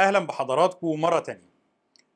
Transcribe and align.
أهلا 0.00 0.18
بحضراتكم 0.18 1.00
مره 1.00 1.20
تانية. 1.20 1.50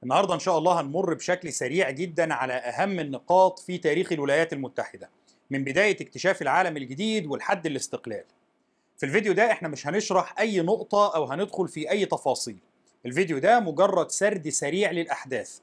النهارده 0.02 0.34
إن 0.34 0.38
شاء 0.38 0.58
الله 0.58 0.80
هنمر 0.80 1.14
بشكل 1.14 1.52
سريع 1.52 1.90
جدا 1.90 2.34
على 2.34 2.52
أهم 2.52 3.00
النقاط 3.00 3.58
في 3.58 3.78
تاريخ 3.78 4.12
الولايات 4.12 4.52
المتحدة 4.52 5.10
من 5.50 5.64
بداية 5.64 5.96
اكتشاف 6.00 6.42
العالم 6.42 6.76
الجديد 6.76 7.26
ولحد 7.26 7.66
الاستقلال. 7.66 8.24
في 8.98 9.06
الفيديو 9.06 9.32
ده 9.32 9.50
إحنا 9.52 9.68
مش 9.68 9.86
هنشرح 9.86 10.34
أي 10.38 10.60
نقطة 10.60 11.14
أو 11.16 11.24
هندخل 11.24 11.68
في 11.68 11.90
أي 11.90 12.06
تفاصيل. 12.06 12.58
الفيديو 13.06 13.38
ده 13.38 13.60
مجرد 13.60 14.10
سرد 14.10 14.48
سريع 14.48 14.90
للأحداث 14.90 15.58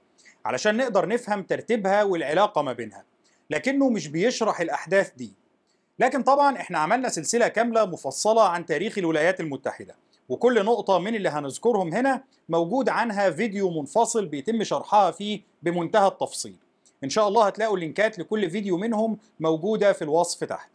علشان 0.46 0.78
نقدر 0.78 1.08
نفهم 1.08 1.44
ترتيبها 1.44 2.04
والعلاقة 2.04 2.62
ما 2.62 2.74
بينها 2.74 3.06
لكنه 3.50 3.90
مش 3.90 4.08
بيشرح 4.08 4.62
الأحداث 4.62 5.12
دي. 5.18 5.34
لكن 6.00 6.24
طبعا 6.24 6.58
إحنا 6.58 6.80
عملنا 6.80 7.10
سلسلة 7.10 7.48
كاملة 7.48 7.86
مفصلة 7.86 8.50
عن 8.50 8.66
تاريخ 8.66 8.98
الولايات 8.98 9.40
المتحدة. 9.40 9.96
وكل 10.32 10.66
نقطة 10.66 11.00
من 11.00 11.16
اللي 11.16 11.30
هنذكرهم 11.30 11.94
هنا 11.94 12.24
موجود 12.50 12.90
عنها 12.90 13.30
فيديو 13.30 13.70
منفصل 13.70 14.26
بيتم 14.26 14.64
شرحها 14.64 15.12
فيه 15.12 15.42
بمنتهى 15.64 16.08
التفصيل. 16.08 16.56
إن 17.04 17.10
شاء 17.10 17.28
الله 17.28 17.46
هتلاقوا 17.48 17.76
اللينكات 17.76 18.20
لكل 18.20 18.50
فيديو 18.50 18.78
منهم 18.78 19.18
موجودة 19.40 19.94
في 19.94 20.02
الوصف 20.02 20.44
تحت. 20.44 20.70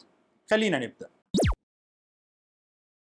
خلينا 0.51 0.79
نبدأ. 0.79 1.09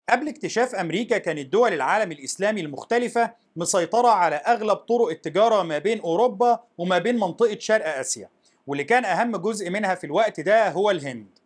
قبل 0.09 0.27
اكتشاف 0.27 0.75
أمريكا 0.75 1.17
كانت 1.17 1.53
دول 1.53 1.73
العالم 1.73 2.11
الإسلامي 2.11 2.61
المختلفة 2.61 3.31
مسيطرة 3.55 4.07
على 4.09 4.35
أغلب 4.35 4.77
طرق 4.77 5.09
التجارة 5.09 5.63
ما 5.63 5.77
بين 5.77 5.99
أوروبا 5.99 6.59
وما 6.77 6.97
بين 6.97 7.15
منطقة 7.19 7.57
شرق 7.59 7.97
آسيا 7.99 8.29
واللي 8.67 8.83
كان 8.83 9.05
أهم 9.05 9.37
جزء 9.37 9.69
منها 9.69 9.95
في 9.95 10.03
الوقت 10.03 10.39
ده 10.39 10.69
هو 10.69 10.91
الهند. 10.91 11.39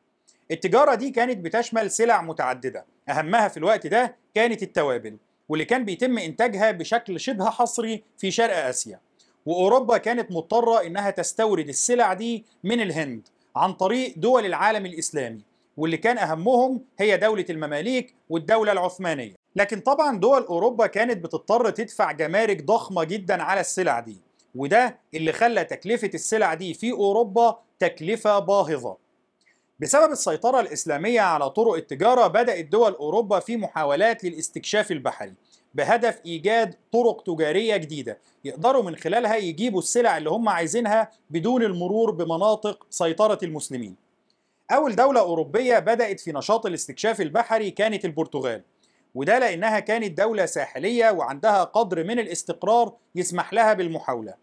التجارة 0.52 0.95
دي 0.95 1.09
كانت 1.12 1.38
بتشمل 1.38 1.92
سلع 1.92 2.22
متعددة 2.22 2.86
أهمها 3.09 3.48
في 3.48 3.58
الوقت 3.58 3.88
ده 3.88 4.23
كانت 4.36 4.64
التوابل 4.64 5.18
واللي 5.50 5.66
كان 5.66 5.86
بيتم 5.86 6.18
إنتاجها 6.18 6.72
بشكل 6.72 7.20
شبه 7.20 7.50
حصري 7.50 8.04
في 8.18 8.32
شرق 8.32 8.58
آسيا. 8.58 9.00
وأوروبا 9.46 9.98
كانت 9.98 10.32
مضطرة 10.32 10.86
إنها 10.86 11.09
تستورد 11.12 11.70
السلع 11.70 12.14
دي 12.14 12.45
من 12.64 12.81
الهند 12.81 13.28
عن 13.56 13.73
طريق 13.73 14.14
دول 14.17 14.45
العالم 14.45 14.86
الإسلامي 14.86 15.42
واللي 15.78 15.98
كان 15.98 16.17
أهمهم 16.17 16.81
هي 17.00 17.17
دولة 17.17 17.45
المماليك 17.50 18.14
والدولة 18.30 18.72
العثمانية. 18.72 19.36
لكن 19.56 19.80
طبعا 19.80 20.17
دول 20.20 20.42
أوروبا 20.44 20.88
كانت 20.88 21.17
بتضطر 21.17 21.70
تدفع 21.70 22.11
جمارك 22.11 22.64
ضخمة 22.66 23.04
جدا 23.04 23.44
على 23.44 23.61
السلع 23.61 24.00
دي 24.00 24.17
وده 24.56 25.00
اللي 25.14 25.31
خلى 25.31 25.64
تكلفة 25.64 26.11
السلع 26.14 26.54
دي 26.54 26.73
في 26.73 26.92
أوروبا 26.92 27.59
تكلفة 27.80 28.39
باهظة. 28.39 28.98
بسبب 29.80 30.12
السيطرة 30.12 30.60
الإسلامية 30.60 31.22
على 31.22 31.50
طرق 31.50 31.74
التجارة 31.74 32.28
بدأت 32.28 32.66
دول 32.66 32.94
أوروبا 32.94 33.40
في 33.40 33.58
محاولات 33.58 34.24
للاستكشاف 34.24 34.92
البحري 34.92 35.34
بهدف 35.74 36.22
إيجاد 36.26 36.76
طرق 36.92 37.24
تجارية 37.24 37.78
جديدة 37.78 38.18
يقدروا 38.46 38.84
من 38.84 38.96
خلالها 38.96 39.36
يجيبوا 39.36 39.80
السلع 39.80 40.18
اللي 40.18 40.30
هم 40.30 40.50
عايزينها 40.50 41.12
بدون 41.30 41.64
المرور 41.64 42.12
بمناطق 42.12 42.86
سيطرة 42.90 43.40
المسلمين. 43.44 43.96
أول 44.72 44.96
دولة 44.96 45.20
أوروبية 45.20 45.80
بدأت 45.80 46.20
في 46.20 46.32
نشاط 46.32 46.66
الاستكشاف 46.66 47.22
البحري 47.22 47.72
كانت 47.72 48.06
البرتغال 48.06 48.62
وده 49.16 49.40
لأنها 49.40 49.80
كانت 49.80 50.18
دولة 50.18 50.46
ساحلية 50.46 51.12
وعندها 51.12 51.64
قدر 51.64 52.04
من 52.04 52.20
الاستقرار 52.20 52.94
يسمح 53.16 53.54
لها 53.54 53.74
بالمحاولة. 53.74 54.42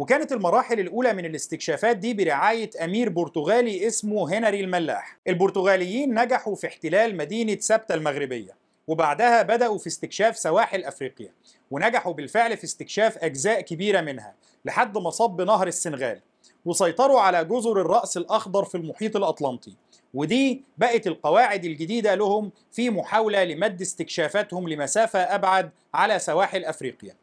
وكانت 0.00 0.32
المراحل 0.32 0.80
الأولى 0.80 1.12
من 1.12 1.24
الاستكشافات 1.24 1.96
دي 1.96 2.14
برعاية 2.14 2.70
أمير 2.84 3.08
برتغالي 3.08 3.86
اسمه 3.86 4.38
هنري 4.38 4.60
الملاح. 4.60 5.18
البرتغاليين 5.28 6.20
نجحوا 6.22 6.54
في 6.54 6.66
احتلال 6.66 7.16
مدينة 7.16 7.56
سبتة 7.60 7.94
المغربية 7.94 8.56
وبعدها 8.86 9.42
بدأوا 9.42 9.78
في 9.78 9.86
استكشاف 9.86 10.38
سواحل 10.38 10.84
أفريقيا 10.84 11.32
ونجحوا 11.70 12.12
بالفعل 12.12 12.56
في 12.56 12.64
استكشاف 12.64 13.18
أجزاء 13.18 13.60
كبيرة 13.60 14.00
منها 14.00 14.34
لحد 14.64 14.98
ما 14.98 15.10
صب 15.10 15.40
نهر 15.40 15.66
السنغال 15.66 16.20
وسيطروا 16.64 17.20
على 17.20 17.44
جزر 17.44 17.80
الرأس 17.80 18.16
الأخضر 18.16 18.64
في 18.64 18.74
المحيط 18.74 19.16
الأطلنطي. 19.16 19.74
ودي 20.14 20.62
بقت 20.78 21.06
القواعد 21.06 21.64
الجديدة 21.64 22.14
لهم 22.14 22.52
في 22.72 22.90
محاولة 22.90 23.44
لمد 23.44 23.80
استكشافاتهم 23.80 24.68
لمسافة 24.68 25.18
أبعد 25.18 25.70
على 25.94 26.18
سواحل 26.18 26.64
أفريقيا. 26.64 27.14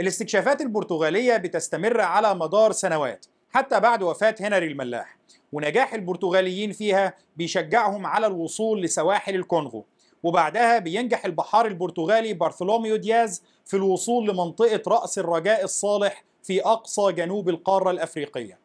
الاستكشافات 0.00 0.60
البرتغالية 0.60 1.36
بتستمر 1.36 2.00
على 2.00 2.34
مدار 2.34 2.72
سنوات 2.72 3.26
حتى 3.50 3.80
بعد 3.80 4.02
وفاة 4.02 4.34
هنري 4.40 4.66
الملاح. 4.66 5.16
ونجاح 5.52 5.94
البرتغاليين 5.94 6.72
فيها 6.72 7.14
بيشجعهم 7.36 8.06
على 8.06 8.26
الوصول 8.26 8.82
لسواحل 8.82 9.34
الكونغو. 9.34 9.84
وبعدها 10.22 10.78
بينجح 10.78 11.24
البحار 11.24 11.66
البرتغالي 11.66 12.34
بارثولوميو 12.34 12.96
دياز 12.96 13.42
في 13.64 13.76
الوصول 13.76 14.28
لمنطقة 14.28 14.82
رأس 14.88 15.18
الرجاء 15.18 15.64
الصالح 15.64 16.24
في 16.42 16.62
أقصى 16.62 17.12
جنوب 17.12 17.48
القارة 17.48 17.90
الأفريقية. 17.90 18.58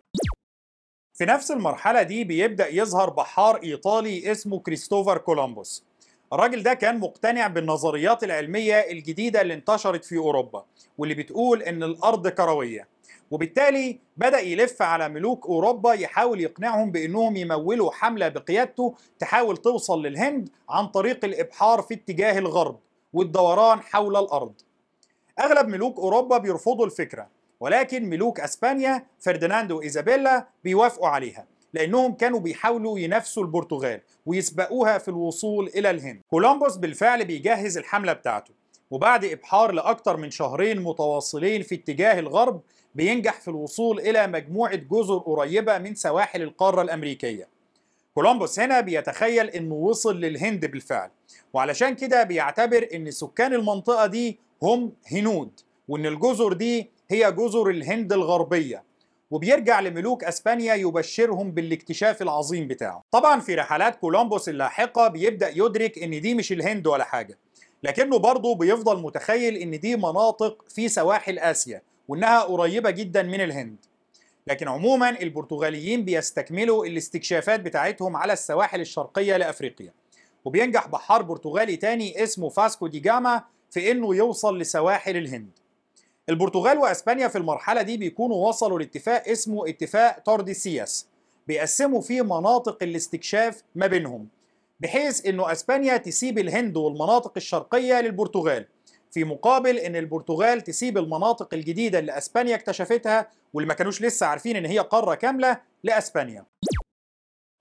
في 1.14 1.26
نفس 1.26 1.52
المرحلة 1.52 2.02
دي 2.02 2.24
بيبدأ 2.24 2.68
يظهر 2.68 3.10
بحار 3.10 3.64
إيطالي 3.64 4.32
اسمه 4.32 4.60
كريستوفر 4.60 5.18
كولومبوس. 5.18 5.84
الراجل 6.34 6.64
ده 6.64 6.74
كان 6.74 7.00
مقتنع 7.00 7.48
بالنظريات 7.48 8.24
العلمية 8.24 8.76
الجديدة 8.76 9.42
اللي 9.42 9.54
انتشرت 9.54 10.06
في 10.06 10.18
أوروبا 10.18 10.66
واللي 10.98 11.16
بتقول 11.16 11.64
إن 11.64 11.84
الأرض 11.84 12.28
كروية. 12.28 12.88
وبالتالي 13.32 14.00
بدأ 14.18 14.40
يلف 14.40 14.82
على 14.82 15.10
ملوك 15.10 15.46
أوروبا 15.46 15.94
يحاول 15.94 16.42
يقنعهم 16.42 16.92
بأنهم 16.92 17.36
يمولوا 17.36 17.92
حملة 17.92 18.28
بقيادته 18.28 18.96
تحاول 19.20 19.58
توصل 19.58 20.06
للهند 20.06 20.50
عن 20.70 20.88
طريق 20.88 21.26
الإبحار 21.26 21.82
في 21.82 21.94
اتجاه 21.94 22.38
الغرب 22.40 22.80
والدوران 23.14 23.82
حول 23.82 24.16
الأرض. 24.18 24.54
أغلب 25.40 25.68
ملوك 25.68 25.98
أوروبا 26.00 26.38
بيرفضوا 26.38 26.86
الفكرة 26.86 27.28
ولكن 27.60 28.10
ملوك 28.10 28.40
أسبانيا 28.40 29.06
فرديناندو 29.20 29.78
وإيزابيلا 29.78 30.48
بيوافقوا 30.64 31.08
عليها. 31.08 31.46
لأنهم 31.78 32.14
كانوا 32.14 32.40
بيحاولوا 32.40 33.00
ينافسوا 33.00 33.44
البرتغال 33.44 34.02
ويسبقوها 34.26 34.98
في 34.98 35.08
الوصول 35.08 35.68
إلى 35.68 35.90
الهند. 35.90 36.22
كولومبوس 36.30 36.76
بالفعل 36.78 37.26
بيجهز 37.26 37.78
الحملة 37.78 38.14
بتاعته 38.14 38.54
وبعد 38.92 39.26
إبحار 39.26 39.72
لأكثر 39.72 40.18
من 40.18 40.32
شهرين 40.32 40.80
متواصلين 40.82 41.62
في 41.64 41.76
اتجاه 41.76 42.20
الغرب 42.20 42.62
بينجح 42.96 43.42
في 43.42 43.48
الوصول 43.48 44.00
إلى 44.00 44.28
مجموعة 44.28 44.76
جزر 44.76 45.18
قريبة 45.18 45.78
من 45.78 45.96
سواحل 45.96 46.42
القارة 46.42 46.82
الأمريكية. 46.82 47.48
كولومبوس 48.16 48.60
هنا 48.60 48.80
بيتخيل 48.82 49.50
إنه 49.50 49.76
وصل 49.76 50.20
للهند 50.20 50.66
بالفعل 50.66 51.10
وعلشان 51.54 51.96
كده 51.96 52.24
بيعتبر 52.24 52.88
إن 52.94 53.12
سكان 53.12 53.54
المنطقة 53.54 54.06
دي 54.06 54.40
هم 54.64 54.94
هنود 55.12 55.52
وإن 55.88 56.06
الجزر 56.06 56.54
دي 56.54 56.90
هي 57.10 57.32
جزر 57.32 57.70
الهند 57.70 58.14
الغربية. 58.14 58.84
وبيرجع 59.32 59.80
لملوك 59.80 60.24
أسبانيا 60.24 60.76
يبشرهم 60.76 61.52
بالاكتشاف 61.52 62.22
العظيم 62.22 62.68
بتاعه. 62.68 63.04
طبعا 63.12 63.40
في 63.40 63.56
رحلات 63.56 63.96
كولومبوس 63.96 64.50
اللاحقة 64.50 65.08
بيبدأ 65.08 65.50
يدرك 65.56 66.00
إن 66.04 66.22
دي 66.22 66.34
مش 66.34 66.52
الهند 66.52 66.88
ولا 66.88 67.04
حاجة 67.04 67.38
لكنه 67.84 68.18
برضه 68.18 68.56
بيفضل 68.56 69.02
متخيل 69.02 69.56
إن 69.56 69.80
دي 69.80 69.96
مناطق 69.96 70.66
في 70.70 70.90
سواحل 70.90 71.40
آسيا 71.40 71.82
وإنها 72.08 72.40
قريبة 72.42 72.90
جدا 72.90 73.24
من 73.24 73.42
الهند. 73.42 73.78
لكن 74.48 74.68
عموما 74.68 75.10
البرتغاليين 75.10 76.06
بيستكملوا 76.06 76.86
الاستكشافات 76.86 77.60
بتاعتهم 77.60 78.16
على 78.16 78.34
السواحل 78.34 78.82
الشرقية 78.82 79.38
لأفريقيا. 79.38 79.94
وبينجح 80.46 80.88
بحار 80.88 81.22
برتغالي 81.22 81.76
تاني 81.76 82.24
اسمه 82.24 82.50
فاسكو 82.50 82.88
دي 82.88 83.00
جاما 83.00 83.44
في 83.72 83.92
إنه 83.92 84.16
يوصل 84.16 84.60
لسواحل 84.60 85.18
الهند. 85.18 85.50
البرتغال 86.30 86.78
وإسبانيا 86.78 87.28
في 87.28 87.38
المرحلة 87.38 87.82
دي 87.82 87.98
بيكونوا 87.98 88.48
وصلوا 88.48 88.80
لاتفاق 88.80 89.28
اسمه 89.28 89.70
اتفاق 89.70 90.20
تورديسياس 90.20 91.08
بيقسموا 91.48 92.02
فيه 92.02 92.22
مناطق 92.22 92.84
الاستكشاف 92.84 93.64
ما 93.76 93.88
بينهم 93.88 94.28
بحيث 94.80 95.26
إنه 95.26 95.52
إسبانيا 95.52 95.98
تسيب 95.98 96.38
الهند 96.40 96.78
والمناطق 96.78 97.32
الشرقية 97.38 98.02
للبرتغال 98.02 98.66
في 99.12 99.24
مقابل 99.24 99.78
إن 99.78 99.96
البرتغال 99.96 100.62
تسيب 100.62 100.98
المناطق 100.98 101.54
الجديدة 101.54 102.00
اللي 102.00 102.18
إسبانيا 102.18 102.56
اكتشفتها 102.56 103.30
واللي 103.54 103.68
ما 103.68 103.74
كانوش 103.74 104.02
لسه 104.02 104.26
عارفين 104.26 104.56
إن 104.56 104.66
هي 104.66 104.80
قارة 104.80 105.16
كاملة 105.16 105.58
لإسبانيا. 105.84 106.46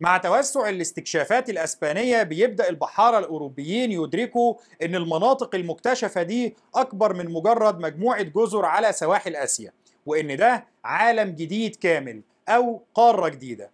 مع 0.00 0.16
توسع 0.18 0.68
الاستكشافات 0.68 1.50
الأسبانية 1.50 2.22
بيبدأ 2.22 2.68
البحاره 2.68 3.18
الأوروبيين 3.18 3.92
يدركوا 3.92 4.54
إن 4.82 4.94
المناطق 4.94 5.54
المكتشفة 5.54 6.22
دي 6.22 6.56
أكبر 6.74 7.14
من 7.14 7.30
مجرد 7.32 7.80
مجموعة 7.80 8.22
جزر 8.22 8.64
على 8.64 8.92
سواحل 8.92 9.36
آسيا 9.36 9.72
وإن 10.06 10.36
ده 10.36 10.64
عالم 10.84 11.30
جديد 11.30 11.76
كامل 11.76 12.22
أو 12.48 12.82
قارة 12.94 13.28
جديدة. 13.28 13.70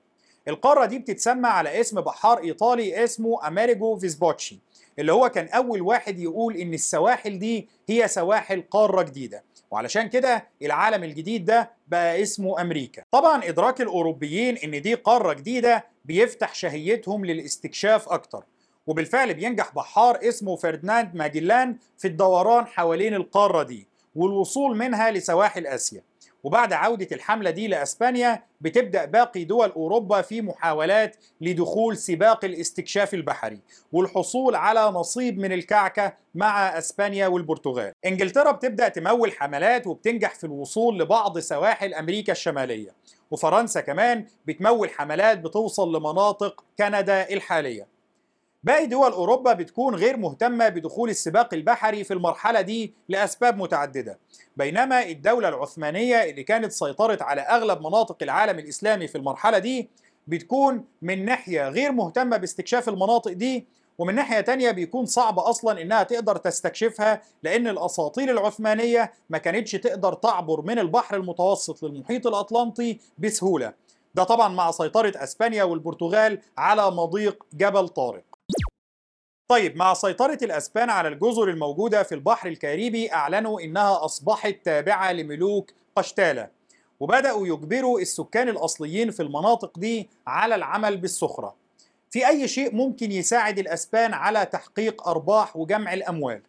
القارة 0.48 0.86
دي 0.86 0.98
بتتسمى 0.98 1.48
على 1.48 1.80
اسم 1.80 2.00
بحار 2.00 2.38
إيطالي 2.38 3.04
اسمه 3.04 3.48
أميريجو 3.48 3.96
فيسبوتشي 3.96 4.58
اللي 4.98 5.12
هو 5.12 5.28
كان 5.28 5.48
أول 5.48 5.80
واحد 5.82 6.18
يقول 6.18 6.56
إن 6.56 6.74
السواحل 6.74 7.38
دي 7.38 7.68
هي 7.88 8.08
سواحل 8.08 8.64
قارة 8.70 9.02
جديدة 9.02 9.44
وعلشان 9.70 10.08
كده 10.08 10.48
العالم 10.62 11.04
الجديد 11.04 11.44
ده 11.44 11.70
بقى 11.92 12.22
اسمه 12.22 12.60
أمريكا. 12.60 13.02
طبعا 13.10 13.44
إدراك 13.48 13.80
الأوروبيين 13.80 14.56
إن 14.56 14.82
دي 14.82 14.94
قارة 14.94 15.32
جديدة 15.32 15.84
بيفتح 16.04 16.54
شهيتهم 16.54 17.24
للاستكشاف 17.24 18.08
أكتر 18.08 18.44
وبالفعل 18.86 19.34
بينجح 19.34 19.74
بحار 19.74 20.18
اسمه 20.22 20.56
فرديناند 20.56 21.14
ماجلان 21.14 21.76
في 21.98 22.08
الدوران 22.08 22.66
حوالين 22.66 23.14
القارة 23.14 23.62
دي 23.62 23.86
والوصول 24.14 24.76
منها 24.76 25.10
لسواحل 25.10 25.66
آسيا. 25.66 26.02
وبعد 26.44 26.72
عودة 26.72 27.08
الحملة 27.12 27.50
دي 27.50 27.68
لأسبانيا 27.68 28.42
بتبدأ 28.60 29.04
باقي 29.04 29.44
دول 29.44 29.70
أوروبا 29.70 30.22
في 30.22 30.42
محاولات 30.42 31.16
لدخول 31.40 31.96
سباق 31.96 32.44
الاستكشاف 32.44 33.14
البحري 33.14 33.60
والحصول 33.92 34.54
على 34.54 34.80
نصيب 34.80 35.38
من 35.38 35.52
الكعكة 35.52 36.12
مع 36.34 36.78
أسبانيا 36.78 37.26
والبرتغال. 37.26 37.92
إنجلترا 38.06 38.52
بتبدأ 38.52 38.88
تمول 38.88 39.32
حملات 39.32 39.86
وبتنجح 39.86 40.34
في 40.34 40.44
الوصول 40.44 40.98
لبعض 40.98 41.38
سواحل 41.38 41.94
أمريكا 41.94 42.32
الشمالية 42.32 42.94
وفرنسا 43.30 43.80
كمان 43.80 44.26
بتمول 44.46 44.90
حملات 44.90 45.38
بتوصل 45.38 45.96
لمناطق 45.96 46.64
كندا 46.78 47.30
الحالية. 47.30 47.91
باقي 48.64 48.86
دول 48.86 49.12
أوروبا 49.12 49.52
بتكون 49.52 49.94
غير 49.94 50.16
مهتمة 50.16 50.68
بدخول 50.68 51.10
السباق 51.10 51.54
البحري 51.54 52.04
في 52.04 52.14
المرحلة 52.14 52.60
دي 52.60 52.94
لأسباب 53.08 53.58
متعددة. 53.58 54.18
بينما 54.56 55.02
الدولة 55.06 55.48
العثمانية 55.48 56.16
اللي 56.24 56.42
كانت 56.42 56.72
سيطرت 56.72 57.22
على 57.22 57.40
أغلب 57.40 57.80
مناطق 57.80 58.16
العالم 58.22 58.58
الإسلامي 58.58 59.08
في 59.08 59.18
المرحلة 59.18 59.58
دي 59.58 59.88
بتكون 60.26 60.84
من 61.02 61.24
ناحية 61.24 61.68
غير 61.68 61.92
مهتمة 61.92 62.36
باستكشاف 62.36 62.88
المناطق 62.88 63.32
دي 63.32 63.66
ومن 63.98 64.14
ناحية 64.14 64.40
تانية 64.40 64.70
بيكون 64.70 65.06
صعب 65.06 65.38
أصلا 65.38 65.82
إنها 65.82 66.02
تقدر 66.02 66.36
تستكشفها 66.36 67.22
لأن 67.42 67.68
الأساطيل 67.68 68.30
العثمانية 68.30 69.12
ما 69.30 69.38
كانتش 69.38 69.72
تقدر 69.72 70.14
تعبر 70.14 70.62
من 70.62 70.78
البحر 70.78 71.16
المتوسط 71.16 71.82
للمحيط 71.82 72.26
الأطلنطي 72.26 72.98
بسهولة. 73.18 73.72
ده 74.14 74.24
طبعا 74.24 74.48
مع 74.48 74.70
سيطرة 74.70 75.12
أسبانيا 75.16 75.64
والبرتغال 75.64 76.38
على 76.58 76.90
مضيق 76.90 77.44
جبل 77.54 77.88
طارق. 77.88 78.31
طيب 79.48 79.76
مع 79.76 79.94
سيطرة 79.94 80.38
الأسبان 80.42 80.90
على 80.90 81.08
الجزر 81.08 81.48
الموجودة 81.48 82.02
في 82.02 82.14
البحر 82.14 82.48
الكاريبي 82.48 83.12
أعلنوا 83.12 83.60
إنها 83.60 84.04
أصبحت 84.04 84.56
تابعة 84.64 85.12
لملوك 85.12 85.70
قشتالة 85.96 86.48
وبدأوا 87.00 87.46
يجبروا 87.46 88.00
السكان 88.00 88.48
الأصليين 88.48 89.10
في 89.10 89.22
المناطق 89.22 89.78
دي 89.78 90.08
على 90.26 90.54
العمل 90.54 90.96
بالسخرة. 90.96 91.54
في 92.10 92.28
أي 92.28 92.48
شيء 92.48 92.74
ممكن 92.74 93.12
يساعد 93.12 93.58
الأسبان 93.58 94.14
على 94.14 94.46
تحقيق 94.46 95.08
أرباح 95.08 95.56
وجمع 95.56 95.92
الأموال؟ 95.92 96.42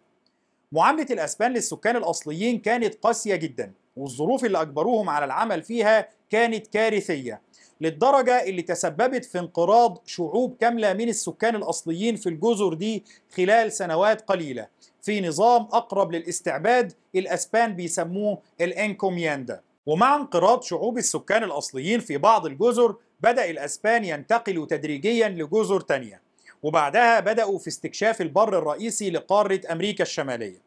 معاملة 0.72 1.08
الأسبان 1.12 1.54
للسكان 1.54 1.96
الأصليين 1.96 2.60
كانت 2.60 2.96
قاسية 2.96 3.36
جدا 3.36 3.72
والظروف 3.98 4.46
اللي 4.46 4.62
أجبروهم 4.62 5.10
على 5.10 5.26
العمل 5.26 5.64
فيها 5.64 6.08
كانت 6.30 6.68
كارثية. 6.68 7.42
للدرجة 7.82 8.44
اللي 8.44 8.62
تسببت 8.62 9.26
في 9.26 9.40
انقراض 9.40 10.02
شعوب 10.06 10.56
كاملة 10.60 10.94
من 10.94 11.10
السكان 11.10 11.56
الأصليين 11.56 12.16
في 12.16 12.30
الجزر 12.30 12.74
دي 12.74 13.04
خلال 13.36 13.72
سنوات 13.72 14.22
قليلة 14.22 14.68
في 15.02 15.22
نظام 15.22 15.62
أقرب 15.62 16.12
للاستعباد 16.12 16.94
الأسبان 17.16 17.76
بيسموه 17.76 18.38
الإنكومياندا. 18.62 19.62
ومع 19.86 20.16
انقراض 20.16 20.62
شعوب 20.62 20.98
السكان 20.98 21.44
الأصليين 21.44 22.00
في 22.00 22.18
بعض 22.18 22.46
الجزر 22.46 22.96
بدأ 23.22 23.50
الأسبان 23.50 24.06
ينتقلوا 24.06 24.66
تدريجيا 24.66 25.30
لجزر 25.30 25.82
تانية. 25.82 26.22
وبعدها 26.64 27.20
بدأوا 27.20 27.60
في 27.60 27.68
استكشاف 27.68 28.22
البر 28.22 28.58
الرئيسي 28.58 29.10
لقارة 29.10 29.62
أمريكا 29.72 30.04
الشمالية. 30.04 30.62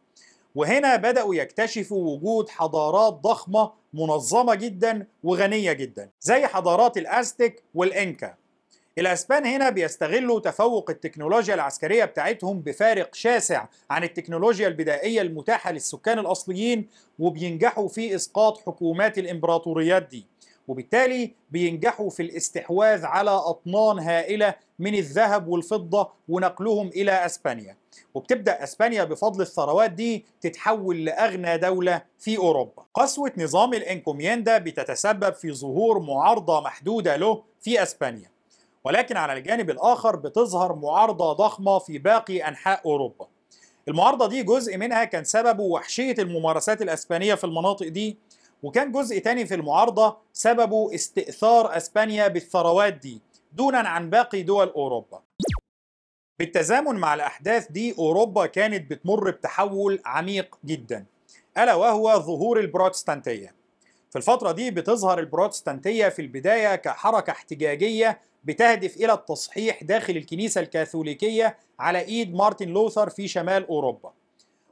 وهنا 0.54 0.96
بدأوا 0.96 1.34
يكتشفوا 1.34 2.16
وجود 2.16 2.48
حضارات 2.48 3.12
ضخمة 3.12 3.72
منظمة 3.96 4.54
جدا 4.54 5.06
وغنية 5.24 5.72
جدا 5.72 6.08
زي 6.20 6.46
حضارات 6.46 6.96
الأزتك 6.98 7.62
والإنكا. 7.74 8.34
الأسبان 8.98 9.46
هنا 9.46 9.70
بيستغلوا 9.70 10.40
تفوق 10.40 10.90
التكنولوجيا 10.90 11.54
العسكرية 11.54 12.04
بتاعتهم 12.04 12.60
بفارق 12.60 13.14
شاسع 13.14 13.66
عن 13.90 14.04
التكنولوجيا 14.04 14.68
البدائية 14.68 15.20
المتاحة 15.20 15.72
للسكان 15.72 16.18
الأصليين 16.18 16.86
وبينجحوا 17.18 17.88
في 17.88 18.14
إسقاط 18.14 18.58
حكومات 18.58 19.18
الإمبراطوريات 19.18 20.02
دي. 20.08 20.24
وبالتالي 20.68 21.32
بينجحوا 21.50 22.10
في 22.10 22.22
الاستحواذ 22.22 23.04
على 23.04 23.30
أطنان 23.30 23.98
هائلة 23.98 24.54
من 24.78 24.94
الذهب 24.94 25.48
والفضة 25.48 26.10
ونقلهم 26.28 26.88
إلى 26.88 27.26
أسبانيا. 27.26 27.76
وبتبدأ 28.14 28.62
أسبانيا 28.62 29.04
بفضل 29.04 29.40
الثروات 29.40 29.90
دي 29.90 30.24
تتحول 30.40 31.04
لأغنى 31.04 31.58
دولة 31.58 32.02
في 32.18 32.38
أوروبا. 32.38 32.82
قسوة 32.94 33.32
نظام 33.38 33.74
الإنكومياندا 33.74 34.58
بتتسبب 34.58 35.34
في 35.34 35.52
ظهور 35.52 35.98
معارضة 35.98 36.60
محدودة 36.60 37.16
له 37.16 37.42
في 37.60 37.82
أسبانيا. 37.82 38.30
ولكن 38.84 39.16
على 39.16 39.32
الجانب 39.32 39.70
الآخر 39.70 40.16
بتظهر 40.16 40.74
معارضة 40.74 41.32
ضخمة 41.32 41.78
في 41.78 41.98
باقي 41.98 42.48
أنحاء 42.48 42.80
أوروبا. 42.84 43.26
المعارضة 43.88 44.28
دي 44.28 44.42
جزء 44.42 44.76
منها 44.76 45.04
كان 45.04 45.24
سببه 45.24 45.62
وحشية 45.62 46.14
الممارسات 46.18 46.82
الأسبانية 46.82 47.34
في 47.34 47.44
المناطق 47.44 47.88
دي 47.88 48.18
وكان 48.62 48.92
جزء 48.92 49.18
تاني 49.18 49.46
في 49.46 49.54
المعارضة 49.54 50.16
سببه 50.32 50.94
استئثار 50.94 51.76
أسبانيا 51.76 52.28
بالثروات 52.28 52.94
دي 52.94 53.20
دونا 53.52 53.78
عن 53.78 54.10
باقي 54.10 54.42
دول 54.42 54.68
أوروبا. 54.68 55.22
بالتزامن 56.38 56.94
مع 56.96 57.14
الأحداث 57.14 57.72
دي 57.72 57.94
أوروبا 57.98 58.46
كانت 58.46 58.90
بتمر 58.90 59.30
بتحول 59.30 60.00
عميق 60.04 60.58
جدا 60.64 61.06
ألا 61.58 61.74
وهو 61.74 62.20
ظهور 62.20 62.60
البروتستانتية. 62.60 63.54
في 64.10 64.16
الفترة 64.16 64.52
دي 64.52 64.70
بتظهر 64.70 65.18
البروتستانتية 65.18 66.08
في 66.08 66.22
البداية 66.22 66.76
كحركة 66.76 67.30
احتجاجية 67.30 68.20
بتهدف 68.44 68.96
إلى 68.96 69.12
التصحيح 69.12 69.84
داخل 69.84 70.16
الكنيسة 70.16 70.60
الكاثوليكية 70.60 71.56
على 71.78 71.98
إيد 72.00 72.34
مارتن 72.34 72.68
لوثر 72.68 73.10
في 73.10 73.28
شمال 73.28 73.66
أوروبا. 73.68 74.12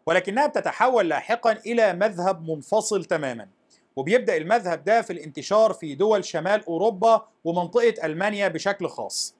ولكنها 0.06 0.46
بتتحول 0.46 1.08
لاحقا 1.08 1.52
إلى 1.52 1.92
مذهب 1.92 2.50
منفصل 2.50 3.04
تماما. 3.04 3.48
وبيبدأ 3.96 4.36
المذهب 4.36 4.84
ده 4.84 5.02
في 5.02 5.12
الانتشار 5.12 5.72
في 5.72 5.94
دول 5.94 6.24
شمال 6.24 6.64
أوروبا 6.66 7.26
ومنطقة 7.44 7.94
ألمانيا 8.06 8.48
بشكل 8.48 8.88
خاص. 8.88 9.34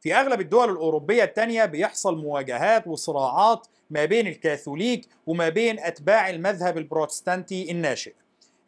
في 0.00 0.14
أغلب 0.14 0.40
الدول 0.40 0.70
الأوروبية 0.70 1.24
التانية 1.24 1.64
بيحصل 1.64 2.16
مواجهات 2.16 2.86
وصراعات 2.86 3.66
ما 3.90 4.04
بين 4.04 4.26
الكاثوليك 4.26 5.08
وما 5.26 5.48
بين 5.48 5.78
أتباع 5.80 6.30
المذهب 6.30 6.78
البروتستانتي 6.78 7.70
الناشئ. 7.70 8.12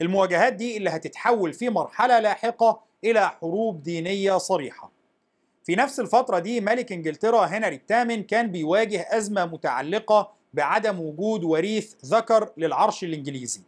المواجهات 0.01 0.53
دي 0.53 0.77
اللي 0.77 0.91
هتتحول 0.91 1.53
في 1.53 1.69
مرحلة 1.69 2.19
لاحقة 2.21 2.81
إلى 3.05 3.29
حروب 3.29 3.83
دينية 3.83 4.39
صريحة. 4.39 4.93
في 5.65 5.77
نفس 5.77 6.01
الفترة 6.01 6.39
دي 6.39 6.61
ملك 6.61 6.93
إنجلترا 6.93 7.47
هنري 7.47 7.75
الثامن 7.77 8.23
كان 8.23 8.51
بيواجه 8.51 9.07
أزمة 9.17 9.45
متعلقة 9.47 10.33
بعدم 10.55 11.01
وجود 11.01 11.45
وريث 11.45 11.95
ذكر 12.05 12.51
للعرش 12.57 13.05
الإنجليزي. 13.05 13.61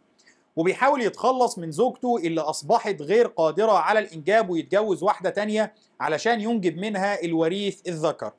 وبيحاول 0.55 1.01
يتخلص 1.01 1.57
من 1.57 1.71
زوجته 1.71 2.17
اللي 2.17 2.41
أصبحت 2.41 3.01
غير 3.01 3.27
قادرة 3.27 3.71
على 3.71 3.99
الإنجاب 3.99 4.49
ويتجوز 4.49 5.03
واحدة 5.03 5.29
تانية 5.29 5.73
علشان 5.99 6.41
ينجب 6.41 6.77
منها 6.77 7.23
الوريث 7.23 7.81
الذكر. 7.87 8.31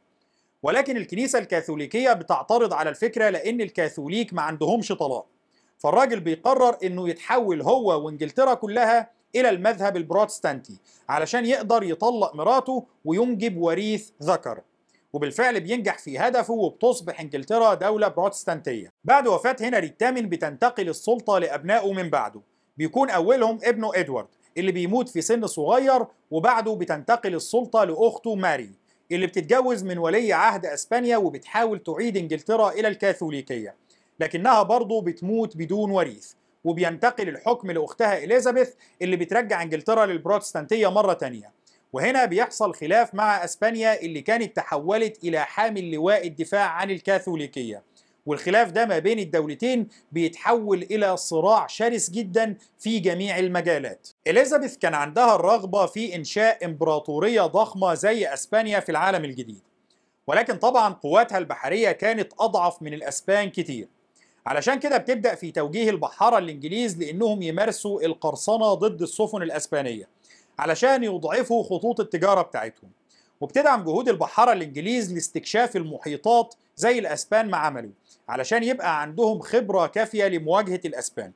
ولكن 0.63 0.97
الكنيسة 0.97 1.39
الكاثوليكية 1.39 2.13
بتعترض 2.13 2.73
على 2.73 2.91
الفكرة 2.91 3.29
لأن 3.29 3.61
الكاثوليك 3.61 4.35
ما 4.35 4.43
عندهمش 4.43 4.89
طلاق. 4.93 5.27
فالراجل 5.79 6.21
بيقرر 6.21 6.77
إنه 6.85 7.09
يتحول 7.09 7.63
هو 7.63 8.05
وإنجلترا 8.05 8.55
كلها 8.55 9.11
إلى 9.37 9.49
المذهب 9.49 9.97
البروتستانتي 9.97 10.79
علشان 11.09 11.47
يقدر 11.47 11.83
يطلق 11.83 12.35
مراته 12.35 12.87
وينجب 13.05 13.57
وريث 13.57 14.11
ذكر. 14.23 14.61
وبالفعل 15.17 15.61
بينجح 15.61 15.99
في 15.99 16.19
هدفه 16.19 16.55
وبتصبح 16.55 17.21
إنجلترا 17.21 17.75
دولة 17.75 18.09
بروتستانتية. 18.09 18.93
بعد 19.05 19.27
وفاة 19.27 19.57
هنري 19.61 19.87
الثامن 19.87 20.29
بتنتقل 20.29 20.89
السلطة 20.89 21.39
لأبنائه 21.39 21.93
من 21.93 22.11
بعده. 22.11 22.41
بيكون 22.77 23.11
أولهم 23.11 23.59
ابنه 23.65 23.91
إدوارد 23.95 24.29
اللي 24.59 24.73
بيموت 24.73 25.09
في 25.09 25.21
سن 25.21 25.47
صغير 25.47 26.07
وبعده 26.31 26.75
بتنتقل 26.75 27.35
السلطة 27.35 27.85
لأخته 27.85 28.35
ماري 28.35 28.71
اللي 29.13 29.27
بتتجوز 29.27 29.85
من 29.85 29.99
ولي 29.99 30.33
عهد 30.33 30.67
أسبانيا 30.67 31.17
وبتحاول 31.17 31.79
تعيد 31.79 32.17
إنجلترا 32.17 32.71
إلى 32.71 32.89
الكاثوليكية. 32.89 33.75
لكنها 34.21 34.63
برضه 34.63 35.03
بتموت 35.03 35.57
بدون 35.57 35.91
وريث 35.91 36.33
وبينتقل 36.65 37.29
الحكم 37.29 37.71
لأختها 37.71 38.25
إليزابيث 38.25 38.71
اللي 39.03 39.17
بترجع 39.17 39.63
إنجلترا 39.63 40.07
للبروتستانتية 40.07 40.91
مرة 40.91 41.13
تانية. 41.13 41.56
وهنا 41.93 42.25
بيحصل 42.25 42.75
خلاف 42.75 43.15
مع 43.15 43.45
أسبانيا 43.45 44.01
اللي 44.01 44.21
كانت 44.21 44.57
تحولت 44.57 45.25
إلى 45.25 45.41
حامل 45.41 45.91
لواء 45.91 46.27
الدفاع 46.27 46.67
عن 46.69 46.91
الكاثوليكية. 46.91 47.83
والخلاف 48.27 48.71
ده 48.71 48.87
ما 48.87 48.99
بين 48.99 49.19
الدولتين 49.19 49.89
بيتحول 50.13 50.83
إلى 50.83 51.17
صراع 51.17 51.67
شرس 51.67 52.11
جدا 52.11 52.57
في 52.79 52.99
جميع 52.99 53.39
المجالات. 53.39 54.09
إليزابيث 54.27 54.77
كان 54.77 54.95
عندها 54.95 55.35
الرغبة 55.35 55.87
في 55.87 56.15
إنشاء 56.15 56.65
إمبراطورية 56.65 57.43
ضخمة 57.43 57.95
زي 57.95 58.27
أسبانيا 58.35 58.81
في 58.81 58.89
العالم 58.89 59.25
الجديد. 59.25 59.61
ولكن 60.27 60.57
طبعا 60.57 60.93
قواتها 60.95 61.39
البحرية 61.39 61.93
كانت 61.93 62.33
أضعف 62.41 62.83
من 62.83 62.95
الأسبان 62.95 63.51
كتير. 63.51 63.89
علشان 64.47 64.79
كده 64.79 64.97
بتبدأ 64.99 65.35
في 65.35 65.53
توجيه 65.53 65.91
البحارة 65.91 66.39
الإنجليز 66.39 66.99
لإنهم 66.99 67.43
يمارسوا 67.43 68.03
القرصنة 68.03 68.75
ضد 68.75 69.03
السفن 69.03 69.43
الأسبانية. 69.43 70.09
علشان 70.59 71.05
يضعفوا 71.05 71.63
خطوط 71.65 72.01
التجارة 72.01 72.43
بتاعتهم. 72.43 72.91
وبتدعم 73.41 73.85
جهود 73.85 74.09
البحارة 74.09 74.53
الإنجليز 74.53 75.13
لاستكشاف 75.15 75.77
المحيطات 75.77 76.55
زي 76.77 76.99
الأسبان 76.99 77.51
ما 77.51 77.57
عملوا 77.57 77.91
علشان 78.29 78.63
يبقى 78.63 79.01
عندهم 79.03 79.41
خبرة 79.41 79.87
كافية 79.87 80.25
لمواجهة 80.29 80.81
الأسبان. 80.85 81.33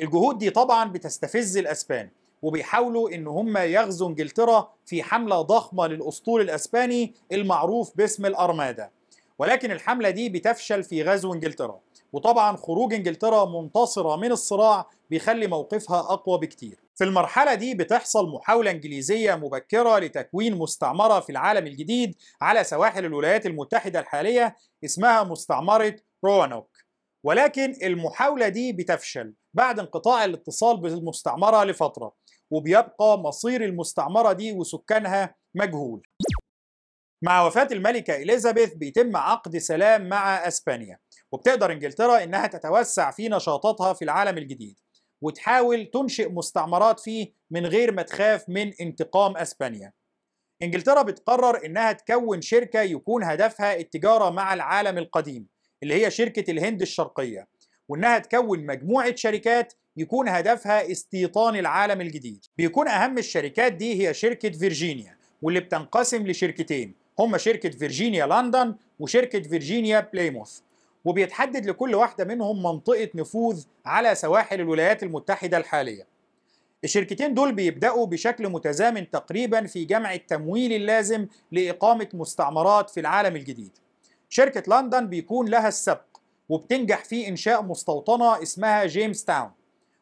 الجهود 0.00 0.38
دي 0.38 0.50
طبعا 0.50 0.90
بتستفز 0.92 1.56
الأسبان 1.56 2.08
وبيحاولوا 2.42 3.10
إن 3.10 3.26
هم 3.26 3.56
يغزوا 3.56 4.08
إنجلترا 4.08 4.70
في 4.86 5.02
حملة 5.02 5.42
ضخمة 5.42 5.86
للأسطول 5.86 6.40
الأسباني 6.40 7.14
المعروف 7.32 7.96
باسم 7.96 8.26
الارمادا 8.26 8.90
ولكن 9.38 9.70
الحملة 9.70 10.10
دي 10.10 10.28
بتفشل 10.28 10.82
في 10.82 11.02
غزو 11.02 11.34
إنجلترا. 11.34 11.78
وطبعا 12.12 12.56
خروج 12.56 12.94
إنجلترا 12.94 13.44
منتصرة 13.44 14.16
من 14.16 14.32
الصراع 14.32 14.86
بيخلي 15.12 15.46
موقفها 15.46 16.00
أقوى 16.00 16.38
بكتير. 16.38 16.80
في 16.94 17.04
المرحلة 17.04 17.54
دي 17.54 17.74
بتحصل 17.74 18.30
محاولة 18.32 18.70
إنجليزية 18.70 19.34
مبكرة 19.34 19.98
لتكوين 19.98 20.58
مستعمرة 20.58 21.20
في 21.20 21.30
العالم 21.32 21.66
الجديد 21.66 22.14
على 22.40 22.64
سواحل 22.64 23.04
الولايات 23.04 23.46
المتحدة 23.46 24.00
الحالية 24.00 24.56
اسمها 24.84 25.22
مستعمرة 25.24 25.96
روانوك. 26.24 26.76
ولكن 27.24 27.76
المحاولة 27.82 28.48
دي 28.48 28.72
بتفشل 28.72 29.34
بعد 29.54 29.78
انقطاع 29.78 30.24
الاتصال 30.24 30.76
بالمستعمرة 30.80 31.64
لفترة 31.64 32.12
وبيبقى 32.50 33.18
مصير 33.18 33.64
المستعمرة 33.64 34.32
دي 34.32 34.52
وسكانها 34.52 35.34
مجهول. 35.54 36.06
مع 37.22 37.46
وفاة 37.46 37.68
الملكة 37.72 38.16
إليزابيث 38.16 38.74
بيتم 38.74 39.16
عقد 39.16 39.56
سلام 39.56 40.08
مع 40.08 40.48
أسبانيا 40.48 40.98
وبتقدر 41.32 41.72
إنجلترا 41.72 42.22
إنها 42.24 42.46
تتوسع 42.46 43.10
في 43.10 43.28
نشاطاتها 43.28 43.92
في 43.92 44.02
العالم 44.04 44.38
الجديد. 44.38 44.78
وتحاول 45.22 45.86
تنشئ 45.86 46.28
مستعمرات 46.28 47.00
فيه 47.00 47.32
من 47.50 47.66
غير 47.66 47.92
ما 47.92 48.02
تخاف 48.02 48.48
من 48.48 48.72
انتقام 48.80 49.36
أسبانيا. 49.36 49.92
إنجلترا 50.62 51.02
بتقرر 51.02 51.66
إنها 51.66 51.92
تكون 51.92 52.40
شركة 52.40 52.80
يكون 52.80 53.24
هدفها 53.24 53.76
التجارة 53.76 54.30
مع 54.30 54.54
العالم 54.54 54.98
القديم 54.98 55.46
اللي 55.82 55.94
هي 55.94 56.10
شركة 56.10 56.50
الهند 56.50 56.82
الشرقية 56.82 57.48
وإنها 57.88 58.18
تكون 58.18 58.66
مجموعة 58.66 59.14
شركات 59.14 59.72
يكون 59.96 60.28
هدفها 60.28 60.90
استيطان 60.90 61.56
العالم 61.56 62.00
الجديد. 62.00 62.44
بيكون 62.56 62.88
أهم 62.88 63.18
الشركات 63.18 63.72
دي 63.72 64.08
هي 64.08 64.14
شركة 64.14 64.50
فيرجينيا 64.50 65.16
واللي 65.42 65.60
بتنقسم 65.60 66.26
لشركتين 66.26 66.94
هما 67.18 67.38
شركة 67.38 67.70
فيرجينيا 67.70 68.26
لندن 68.26 68.74
وشركة 68.98 69.42
فيرجينيا 69.42 70.00
بليموث. 70.12 70.60
وبيتحدد 71.04 71.66
لكل 71.66 71.94
واحدة 71.94 72.24
منهم 72.24 72.62
منطقة 72.62 73.08
نفوذ 73.14 73.64
على 73.86 74.14
سواحل 74.14 74.60
الولايات 74.60 75.02
المتحدة 75.02 75.56
الحالية. 75.56 76.06
الشركتين 76.84 77.34
دول 77.34 77.52
بيبدأوا 77.52 78.06
بشكل 78.06 78.48
متزامن 78.48 79.10
تقريبا 79.10 79.66
في 79.66 79.84
جمع 79.84 80.14
التمويل 80.14 80.72
اللازم 80.72 81.26
لإقامة 81.52 82.08
مستعمرات 82.14 82.90
في 82.90 83.00
العالم 83.00 83.36
الجديد. 83.36 83.70
شركة 84.28 84.80
لندن 84.80 85.06
بيكون 85.06 85.48
لها 85.48 85.68
السبق 85.68 86.04
وبتنجح 86.48 87.04
في 87.04 87.28
إنشاء 87.28 87.62
مستوطنة 87.62 88.42
اسمها 88.42 88.86
جيمس 88.86 89.24
تاون 89.24 89.50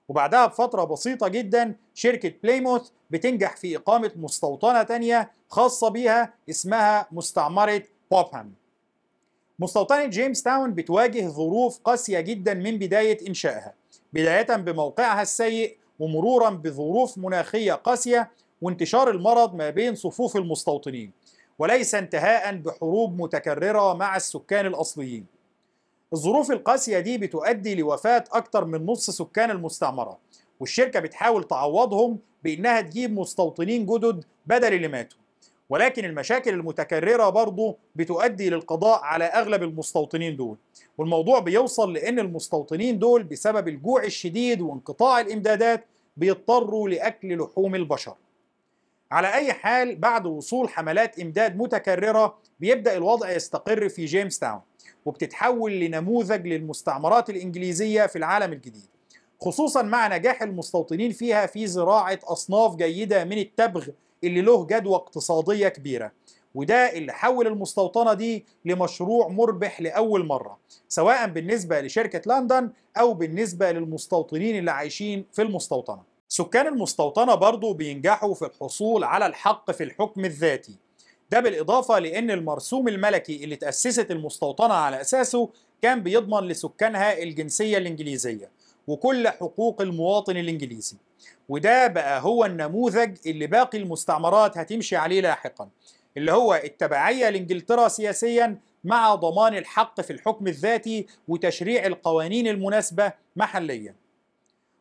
وبعدها 0.08 0.46
بفترة 0.46 0.84
بسيطة 0.84 1.28
جدا 1.28 1.74
شركة 1.94 2.32
بليموث 2.42 2.88
بتنجح 3.10 3.56
في 3.56 3.76
إقامة 3.76 4.10
مستوطنة 4.16 4.82
تانية 4.82 5.30
خاصة 5.48 5.88
بيها 5.88 6.34
اسمها 6.50 7.08
مستعمرة 7.12 7.82
بوبهام. 8.10 8.54
مستوطنة 9.60 10.06
جيمس 10.06 10.42
تاون 10.42 10.74
بتواجه 10.74 11.28
ظروف 11.28 11.78
قاسية 11.78 12.20
جدا 12.20 12.54
من 12.54 12.78
بداية 12.78 13.28
إنشائها 13.28 13.74
بداية 14.12 14.56
بموقعها 14.56 15.22
السيء 15.22 15.76
ومرورا 15.98 16.50
بظروف 16.50 17.18
مناخية 17.18 17.72
قاسية 17.72 18.30
وانتشار 18.62 19.10
المرض 19.10 19.54
ما 19.54 19.70
بين 19.70 19.94
صفوف 19.94 20.36
المستوطنين 20.36 21.12
وليس 21.58 21.94
انتهاء 21.94 22.56
بحروب 22.56 23.20
متكررة 23.20 23.94
مع 23.94 24.16
السكان 24.16 24.66
الأصليين. 24.66 25.26
الظروف 26.12 26.50
القاسية 26.50 26.98
دي 26.98 27.18
بتؤدي 27.18 27.74
لوفاة 27.74 28.24
أكثر 28.32 28.64
من 28.64 28.86
نصف 28.86 29.14
سكان 29.14 29.50
المستعمرة 29.50 30.18
والشركة 30.60 31.00
بتحاول 31.00 31.44
تعوضهم 31.44 32.18
بإنها 32.44 32.80
تجيب 32.80 33.12
مستوطنين 33.18 33.86
جدد 33.86 34.24
بدل 34.46 34.74
اللي 34.74 34.88
ماتوا. 34.88 35.19
ولكن 35.70 36.04
المشاكل 36.04 36.54
المتكررة 36.54 37.28
برضه 37.28 37.76
بتؤدي 37.96 38.50
للقضاء 38.50 39.00
على 39.02 39.24
أغلب 39.24 39.62
المستوطنين 39.62 40.36
دول. 40.36 40.56
والموضوع 40.98 41.38
بيوصل 41.38 41.92
لأن 41.92 42.18
المستوطنين 42.18 42.98
دول 42.98 43.22
بسبب 43.22 43.68
الجوع 43.68 44.04
الشديد 44.04 44.60
وانقطاع 44.60 45.20
الإمدادات 45.20 45.86
بيضطروا 46.16 46.88
لأكل 46.88 47.38
لحوم 47.38 47.74
البشر. 47.74 48.14
على 49.10 49.34
أي 49.34 49.52
حال 49.52 49.96
بعد 49.96 50.26
وصول 50.26 50.68
حملات 50.68 51.20
إمداد 51.20 51.56
متكررة 51.56 52.38
بيبدأ 52.60 52.96
الوضع 52.96 53.30
يستقر 53.32 53.88
في 53.88 54.04
جيمس 54.04 54.38
تاون 54.38 54.60
وبتتحول 55.04 55.72
لنموذج 55.72 56.46
للمستعمرات 56.46 57.30
الإنجليزية 57.30 58.06
في 58.06 58.16
العالم 58.16 58.52
الجديد 58.52 58.88
خصوصا 59.40 59.82
مع 59.82 60.16
نجاح 60.16 60.42
المستوطنين 60.42 61.12
فيها 61.12 61.46
في 61.46 61.66
زراعة 61.66 62.18
أصناف 62.24 62.76
جيدة 62.76 63.24
من 63.24 63.38
التبغ 63.38 63.88
اللي 64.24 64.40
له 64.40 64.66
جدوى 64.66 64.94
اقتصادية 64.94 65.68
كبيرة 65.68 66.12
وده 66.54 66.92
اللي 66.92 67.12
حول 67.12 67.46
المستوطنة 67.46 68.14
دي 68.14 68.44
لمشروع 68.64 69.28
مربح 69.28 69.80
لأول 69.80 70.26
مرة 70.26 70.58
سواء 70.88 71.28
بالنسبة 71.28 71.80
لشركة 71.80 72.34
لندن 72.34 72.70
أو 72.96 73.14
بالنسبة 73.14 73.72
للمستوطنين 73.72 74.58
اللي 74.58 74.70
عايشين 74.70 75.24
في 75.32 75.42
المستوطنة. 75.42 76.02
سكان 76.28 76.66
المستوطنة 76.66 77.34
برضو 77.34 77.72
بينجحوا 77.72 78.34
في 78.34 78.44
الحصول 78.46 79.04
على 79.04 79.26
الحق 79.26 79.70
في 79.70 79.84
الحكم 79.84 80.24
الذاتي. 80.24 80.74
ده 81.30 81.40
بالإضافة 81.40 81.98
لأن 81.98 82.30
المرسوم 82.30 82.88
الملكي 82.88 83.44
اللي 83.44 83.56
تأسست 83.56 84.10
المستوطنة 84.10 84.74
على 84.74 85.00
أساسه 85.00 85.48
كان 85.82 86.02
بيضمن 86.02 86.48
لسكانها 86.48 87.22
الجنسية 87.22 87.78
الإنجليزية 87.78 88.50
وكل 88.86 89.28
حقوق 89.28 89.82
المواطن 89.82 90.36
الإنجليزي. 90.36 90.96
وده 91.50 91.86
بقى 91.86 92.20
هو 92.22 92.44
النموذج 92.44 93.16
اللي 93.26 93.46
باقي 93.46 93.78
المستعمرات 93.78 94.58
هتمشي 94.58 94.96
عليه 94.96 95.20
لاحقا 95.20 95.68
اللي 96.16 96.32
هو 96.32 96.54
التبعية 96.54 97.28
لإنجلترا 97.30 97.88
سياسيا 97.88 98.58
مع 98.84 99.14
ضمان 99.14 99.54
الحق 99.54 100.00
في 100.00 100.12
الحكم 100.12 100.46
الذاتي 100.46 101.06
وتشريع 101.28 101.86
القوانين 101.86 102.48
المناسبة 102.48 103.12
محليا. 103.36 103.94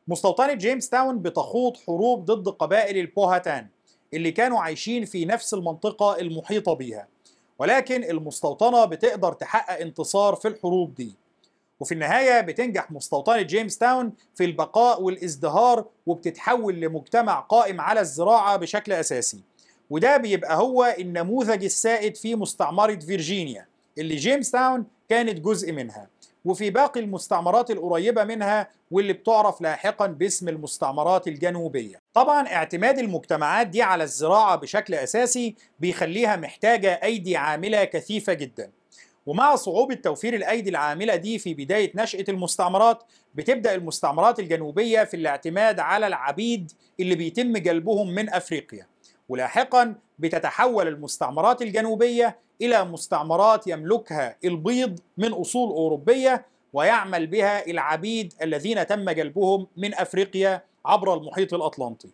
مستوطنة 0.07 0.53
جيمس 0.53 0.89
تاون 0.89 1.19
بتخوض 1.19 1.77
حروب 1.77 2.25
ضد 2.25 2.49
قبائل 2.49 2.97
البوهاتان 2.97 3.67
اللي 4.13 4.31
كانوا 4.31 4.59
عايشين 4.61 5.05
في 5.05 5.25
نفس 5.25 5.53
المنطقة 5.53 6.19
المحيطة 6.19 6.73
بيها 6.73 7.07
ولكن 7.59 8.03
المستوطنة 8.03 8.85
بتقدر 8.85 9.33
تحقق 9.33 9.79
انتصار 9.81 10.35
في 10.35 10.47
الحروب 10.47 10.93
دي. 10.95 11.13
وفي 11.79 11.91
النهاية 11.91 12.41
بتنجح 12.41 12.91
مستوطنة 12.91 13.41
جيمس 13.41 13.77
تاون 13.77 14.13
في 14.35 14.45
البقاء 14.45 15.01
والازدهار 15.01 15.85
وبتتحول 16.05 16.75
لمجتمع 16.75 17.39
قائم 17.39 17.81
على 17.81 17.99
الزراعة 17.99 18.57
بشكل 18.57 18.91
أساسي. 18.93 19.39
وده 19.89 20.17
بيبقى 20.17 20.57
هو 20.57 20.95
النموذج 20.99 21.63
السائد 21.63 22.17
في 22.17 22.35
مستعمرة 22.35 22.95
فيرجينيا 22.95 23.65
اللي 23.97 24.15
جيمس 24.15 24.51
تاون 24.51 24.85
كانت 25.09 25.39
جزء 25.39 25.71
منها. 25.71 26.07
وفي 26.45 26.69
باقي 26.69 26.99
المستعمرات 26.99 27.71
القريبة 27.71 28.23
منها 28.23 28.69
واللي 28.91 29.13
بتعرف 29.13 29.61
لاحقا 29.61 30.07
باسم 30.07 30.49
المستعمرات 30.49 31.27
الجنوبية. 31.27 32.01
طبعا 32.13 32.47
اعتماد 32.47 32.99
المجتمعات 32.99 33.67
دي 33.67 33.81
على 33.81 34.03
الزراعة 34.03 34.55
بشكل 34.55 34.93
أساسي 34.93 35.55
بيخليها 35.79 36.35
محتاجة 36.35 36.99
أيدي 37.03 37.37
عاملة 37.37 37.83
كثيفة 37.83 38.33
جدا. 38.33 38.71
ومع 39.25 39.55
صعوبة 39.55 39.95
توفير 39.95 40.33
الأيدي 40.35 40.69
العاملة 40.69 41.15
دي 41.15 41.39
في 41.39 41.53
بداية 41.53 41.91
نشأة 41.95 42.25
المستعمرات 42.29 43.03
بتبدأ 43.35 43.75
المستعمرات 43.75 44.39
الجنوبية 44.39 45.03
في 45.03 45.13
الاعتماد 45.13 45.79
على 45.79 46.07
العبيد 46.07 46.71
اللي 46.99 47.15
بيتم 47.15 47.57
جلبهم 47.57 48.09
من 48.15 48.29
أفريقيا. 48.29 48.87
ولاحقا 49.29 49.95
بتتحول 50.19 50.87
المستعمرات 50.87 51.61
الجنوبية 51.61 52.37
إلى 52.61 52.85
مستعمرات 52.85 53.67
يملكها 53.67 54.35
البيض 54.45 54.99
من 55.17 55.33
أصول 55.33 55.69
أوروبية 55.69 56.45
ويعمل 56.73 57.27
بها 57.27 57.67
العبيد 57.67 58.33
الذين 58.41 58.87
تم 58.87 59.09
جلبهم 59.09 59.67
من 59.77 59.93
أفريقيا 59.93 60.63
عبر 60.85 61.13
المحيط 61.13 61.53
الأطلنطي. 61.53 62.09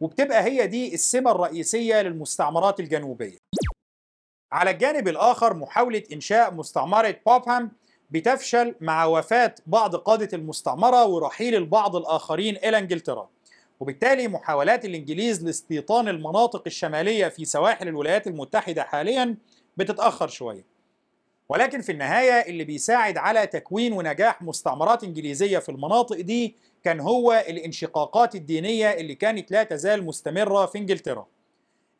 وبتبقى 0.00 0.42
هي 0.44 0.66
دي 0.66 0.94
السمة 0.94 1.30
الرئيسية 1.30 2.02
للمستعمرات 2.02 2.80
الجنوبية. 2.80 3.38
على 4.54 4.70
الجانب 4.70 5.08
الآخر 5.08 5.54
محاولة 5.54 6.02
إنشاء 6.12 6.54
مستعمرة 6.54 7.16
بوبهام 7.26 7.70
بتفشل 8.10 8.74
مع 8.80 9.04
وفاة 9.04 9.54
بعض 9.66 9.96
قادة 9.96 10.28
المستعمرة 10.32 11.04
ورحيل 11.06 11.54
البعض 11.54 11.96
الآخرين 11.96 12.56
إلى 12.56 12.78
إنجلترا. 12.78 13.28
وبالتالي 13.80 14.28
محاولات 14.28 14.84
الإنجليز 14.84 15.44
لاستيطان 15.44 16.08
المناطق 16.08 16.62
الشمالية 16.66 17.28
في 17.28 17.44
سواحل 17.44 17.88
الولايات 17.88 18.26
المتحدة 18.26 18.82
حاليا 18.82 19.36
بتتأخر 19.76 20.28
شوية. 20.28 20.64
ولكن 21.48 21.80
في 21.80 21.92
النهاية 21.92 22.50
اللي 22.50 22.64
بيساعد 22.64 23.16
على 23.18 23.46
تكوين 23.46 23.92
ونجاح 23.92 24.42
مستعمرات 24.42 25.04
إنجليزية 25.04 25.58
في 25.58 25.68
المناطق 25.68 26.20
دي 26.20 26.56
كان 26.84 27.00
هو 27.00 27.44
الانشقاقات 27.48 28.34
الدينية 28.34 28.90
اللي 28.90 29.14
كانت 29.14 29.50
لا 29.50 29.62
تزال 29.62 30.04
مستمرة 30.04 30.66
في 30.66 30.78
إنجلترا. 30.78 31.26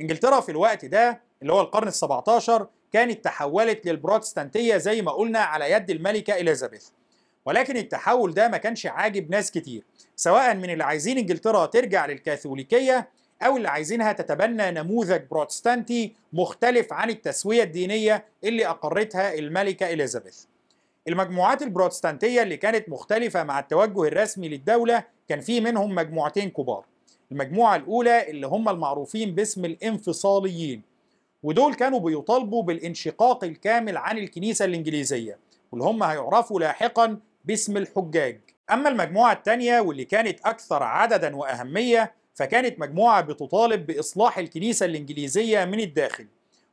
إنجلترا 0.01 0.41
في 0.41 0.49
الوقت 0.49 0.85
ده 0.85 1.24
اللي 1.43 1.53
هو 1.53 1.61
القرن 1.61 1.91
ال17 1.91 2.63
كانت 2.93 3.25
تحولت 3.25 3.87
للبروتستانتية 3.87 4.77
زي 4.77 5.03
ما 5.03 5.13
قلنا 5.13 5.39
على 5.39 5.71
يد 5.71 5.91
الملكة 5.91 6.35
إليزابيث. 6.35 6.89
ولكن 7.47 7.77
التحول 7.77 8.35
ده 8.35 8.49
ما 8.49 8.57
كانش 8.57 8.87
عاجب 8.87 9.31
ناس 9.31 9.51
كتير 9.51 9.83
سواء 10.17 10.55
من 10.55 10.71
اللي 10.71 10.85
عايزين 10.85 11.19
إنجلترا 11.19 11.67
ترجع 11.67 12.07
للكاثوليكية 12.07 13.09
أو 13.43 13.57
اللي 13.57 13.69
عايزينها 13.69 14.13
تتبنى 14.13 14.71
نموذج 14.71 15.21
بروتستانتي 15.31 16.13
مختلف 16.33 16.93
عن 16.93 17.11
التسوية 17.11 17.63
الدينية 17.63 18.25
اللي 18.45 18.67
أقرتها 18.67 19.35
الملكة 19.35 19.93
إليزابيث. 19.93 20.45
المجموعات 21.09 21.63
البروتستانتية 21.63 22.43
اللي 22.43 22.57
كانت 22.57 22.89
مختلفة 22.89 23.45
مع 23.45 23.59
التوجه 23.59 24.05
الرسمي 24.05 24.49
للدولة 24.49 25.05
كان 25.29 25.41
في 25.41 25.61
منهم 25.61 25.95
مجموعتين 25.95 26.51
كبار. 26.51 26.85
المجموعة 27.33 27.77
الأولى 27.77 28.31
اللي 28.31 28.47
هم 28.47 28.69
المعروفين 28.69 29.35
باسم 29.35 29.65
الانفصاليين 29.65 30.83
ودول 31.45 31.75
كانوا 31.75 31.99
بيطالبوا 32.01 32.63
بالانشقاق 32.63 33.45
الكامل 33.45 33.97
عن 33.97 34.19
الكنيسة 34.19 34.65
الإنجليزية 34.65 35.39
واللي 35.73 35.85
هم 35.87 36.03
هيعرفوا 36.03 36.61
لاحقا 36.61 37.19
باسم 37.45 37.77
الحجاج. 37.77 38.41
أما 38.73 38.89
المجموعة 38.89 39.33
الثانية 39.33 39.81
واللي 39.81 40.05
كانت 40.05 40.41
أكثر 40.45 40.83
عددا 40.83 41.37
وأهمية 41.37 42.13
فكانت 42.35 42.81
مجموعة 42.81 43.21
بتطالب 43.21 43.87
بإصلاح 43.87 44.39
الكنيسة 44.39 44.87
الإنجليزية 44.87 45.65
من 45.65 45.81
الداخل 45.81 46.27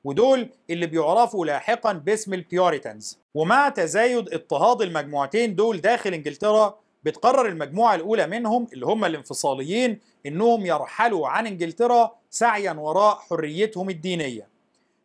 ودول 0.03 0.49
اللي 0.69 0.87
بيعرفوا 0.87 1.45
لاحقا 1.45 1.93
باسم 1.93 2.33
البيوريتانز 2.33 3.19
ومع 3.33 3.69
تزايد 3.69 4.33
اضطهاد 4.33 4.81
المجموعتين 4.81 5.55
دول 5.55 5.81
داخل 5.81 6.13
إنجلترا 6.13 6.79
بتقرر 7.03 7.45
المجموعة 7.47 7.95
الأولى 7.95 8.27
منهم 8.27 8.67
اللي 8.73 8.85
هم 8.85 9.05
الانفصاليين 9.05 9.99
إنهم 10.25 10.65
يرحلوا 10.65 11.27
عن 11.27 11.47
إنجلترا 11.47 12.15
سعيا 12.29 12.71
وراء 12.71 13.15
حريتهم 13.15 13.89
الدينية. 13.89 14.50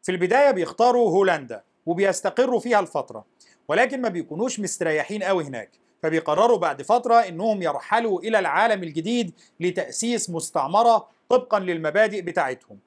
في 0.06 0.12
البداية 0.12 0.50
بيختاروا 0.50 1.10
هولندا 1.10 1.62
وبيستقروا 1.86 2.60
فيها 2.60 2.80
الفترة 2.80 3.24
ولكن 3.68 4.00
ما 4.00 4.08
بيكونوش 4.08 4.60
مستريحين 4.60 5.22
قوي 5.22 5.44
هناك 5.44 5.70
فبيقرروا 6.02 6.58
بعد 6.58 6.82
فترة 6.82 7.14
إنهم 7.14 7.62
يرحلوا 7.62 8.20
إلى 8.20 8.38
العالم 8.38 8.82
الجديد 8.82 9.32
لتأسيس 9.60 10.30
مستعمرة 10.30 11.08
طبقا 11.28 11.58
للمبادئ 11.60 12.20
بتاعتهم. 12.20 12.78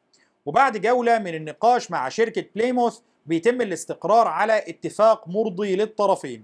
وبعد 0.46 0.78
جولة 0.78 1.20
من 1.20 1.36
النقاش 1.36 1.92
مع 1.92 2.10
شركة 2.10 2.46
بليموث 2.56 3.00
بيتم 3.26 3.62
الاستقرار 3.62 4.28
على 4.28 4.58
اتفاق 4.58 5.28
مرضي 5.28 5.76
للطرفين 5.76 6.44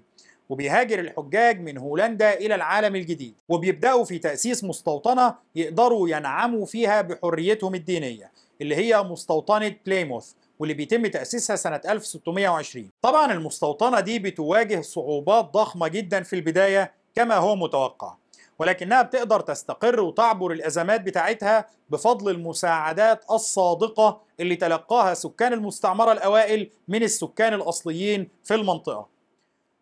وبيهاجر 0.49 0.99
الحجاج 0.99 1.61
من 1.61 1.77
هولندا 1.77 2.33
إلى 2.33 2.55
العالم 2.55 2.95
الجديد 2.95 3.33
وبيبدأوا 3.49 4.03
في 4.03 4.19
تأسيس 4.19 4.63
مستوطنة 4.63 5.35
يقدروا 5.55 6.09
ينعموا 6.09 6.65
فيها 6.65 7.01
بحريتهم 7.01 7.75
الدينية 7.75 8.31
اللي 8.61 8.75
هي 8.75 9.03
مستوطنة 9.03 9.75
بليموث. 9.85 10.31
واللي 10.59 10.73
بيتم 10.73 11.07
تأسيسها 11.07 11.55
سنة 11.55 11.81
1620 11.89 12.89
طبعا 13.01 13.31
المستوطنة 13.33 13.99
دي 13.99 14.19
بتواجه 14.19 14.81
صعوبات 14.81 15.45
ضخمة 15.45 15.87
جدا 15.87 16.23
في 16.23 16.33
البداية 16.35 16.93
كما 17.15 17.35
هو 17.35 17.55
متوقع 17.55 18.15
ولكنها 18.59 19.01
بتقدر 19.01 19.39
تستقر 19.39 19.99
وتعبر 19.99 20.51
الأزمات 20.51 21.01
بتاعتها 21.01 21.67
بفضل 21.89 22.31
المساعدات 22.31 23.25
الصادقة 23.31 24.21
اللي 24.39 24.55
تلقاها 24.55 25.13
سكان 25.13 25.53
المستعمرة 25.53 26.11
الأوائل 26.11 26.69
من 26.87 27.03
السكان 27.03 27.53
الأصليين 27.53 28.29
في 28.43 28.53
المنطقة. 28.55 29.07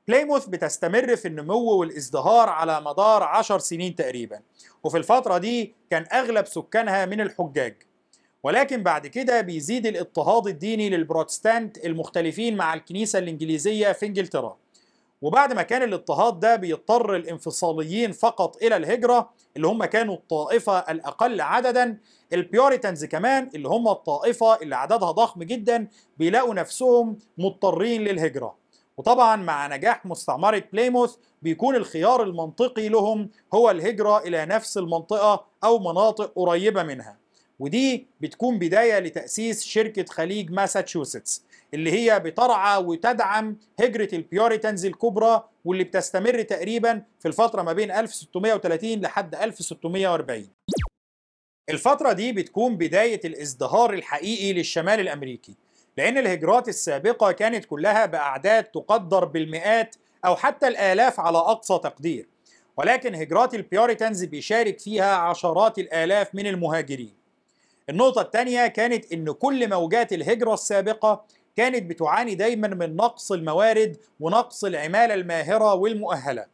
بليموث 0.08 0.46
بتستمر 0.46 1.15
في 1.15 1.27
النمو 1.27 1.72
والازدهار 1.72 2.50
على 2.50 2.82
مدار 2.82 3.24
عشر 3.24 3.60
سنين 3.60 3.96
تقريبا 3.96 4.39
وفي 4.84 4.98
الفترة 4.98 5.38
دي 5.38 5.75
كان 5.89 6.06
أغلب 6.13 6.46
سكانها 6.46 7.06
من 7.06 7.22
الحجاج. 7.22 7.75
ولكن 8.44 8.84
بعد 8.84 9.08
كده 9.08 9.42
بيزيد 9.42 9.86
الاضطهاد 9.86 10.48
الديني 10.48 10.90
للبروتستانت 10.90 11.86
المختلفين 11.86 12.58
مع 12.58 12.74
الكنيسة 12.74 13.20
الإنجليزية 13.20 13.92
في 13.92 14.06
إنجلترا. 14.06 14.58
وبعد 15.22 15.54
ما 15.54 15.62
كان 15.64 15.84
الاضطهاد 15.84 16.40
ده 16.40 16.56
بيضطر 16.56 17.16
الانفصاليين 17.16 18.12
فقط 18.12 18.64
إلى 18.64 18.76
الهجرة 18.78 19.30
اللي 19.56 19.68
هم 19.68 19.86
كانوا 19.86 20.16
الطائفة 20.16 20.80
الأقل 20.80 21.42
عددا 21.42 21.98
البيوريتانز 22.34 23.06
كمان 23.06 23.50
اللي 23.56 23.68
هم 23.68 23.88
الطائفة 23.88 24.62
اللي 24.62 24.75
عددها 24.75 25.12
ضخم 25.12 25.44
جدا 25.44 25.88
بيلاقوا 26.18 26.53
نفسهم 26.53 27.18
مضطرين 27.38 28.01
للهجرة. 28.03 28.56
وطبعا 28.98 29.36
مع 29.36 29.68
نجاح 29.68 30.06
مستعمرة 30.06 30.64
بليموث 30.74 31.16
بيكون 31.42 31.75
الخيار 31.75 32.24
المنطقي 32.24 32.90
لهم 32.90 33.29
هو 33.53 33.72
الهجرة 33.72 34.18
إلى 34.18 34.46
نفس 34.46 34.77
المنطقة 34.77 35.46
أو 35.64 35.79
مناطق 35.79 36.34
قريبة 36.36 36.84
منها. 36.84 37.23
ودي 37.59 38.07
بتكون 38.22 38.59
بداية 38.59 39.00
لتأسيس 39.00 39.63
شركة 39.63 40.05
خليج 40.13 40.51
ماساتشوستس 40.51 41.44
اللي 41.74 41.92
هي 41.92 42.20
بترعى 42.20 42.77
وتدعم 42.83 43.57
هجرة 43.79 44.09
ال 44.14 44.22
Puritans 44.22 44.86
الكبرى 44.85 45.44
واللي 45.66 45.83
بتستمر 45.83 46.42
تقريبا 46.42 47.01
في 47.20 47.27
الفترة 47.27 47.61
ما 47.61 47.74
بين 47.74 47.92
1630 47.92 49.01
لحد 49.01 49.35
1640 49.35 50.48
الفترة 51.70 52.13
دي 52.13 52.31
بتكون 52.31 52.77
بداية 52.77 53.20
الازدهار 53.25 53.94
الحقيقي 53.94 54.53
للشمال 54.53 55.00
الأمريكي 55.00 55.55
لأن 55.98 56.18
الهجرات 56.18 56.70
السابقة 56.70 57.31
كانت 57.31 57.66
كلها 57.66 58.05
بأعداد 58.05 58.63
تقدر 58.63 59.25
بالمئات 59.25 59.96
أو 60.25 60.35
حتى 60.35 60.68
الآلاف 60.68 61.20
على 61.20 61.37
أقصى 61.37 61.79
تقدير 61.83 62.27
ولكن 62.77 63.16
هجرات 63.16 63.53
ال 63.53 63.61
Puritans 63.61 64.24
بيشارك 64.24 64.79
فيها 64.79 65.16
عشرات 65.16 65.79
الآلاف 65.79 66.35
من 66.35 66.48
المهاجرين. 66.48 67.23
النقطة 67.89 68.22
الثانية 68.22 68.67
كانت 68.67 69.13
إن 69.13 69.31
كل 69.31 69.69
موجات 69.69 70.13
الهجرة 70.13 70.53
السابقة 70.53 71.25
كانت 71.55 71.83
بتعاني 71.89 72.35
دايما 72.35 72.67
من 72.67 72.96
نقص 72.96 73.31
الموارد 73.31 73.98
ونقص 74.19 74.63
العمالة 74.65 75.13
الماهرة 75.13 75.74
والمؤهلة. 75.74 76.46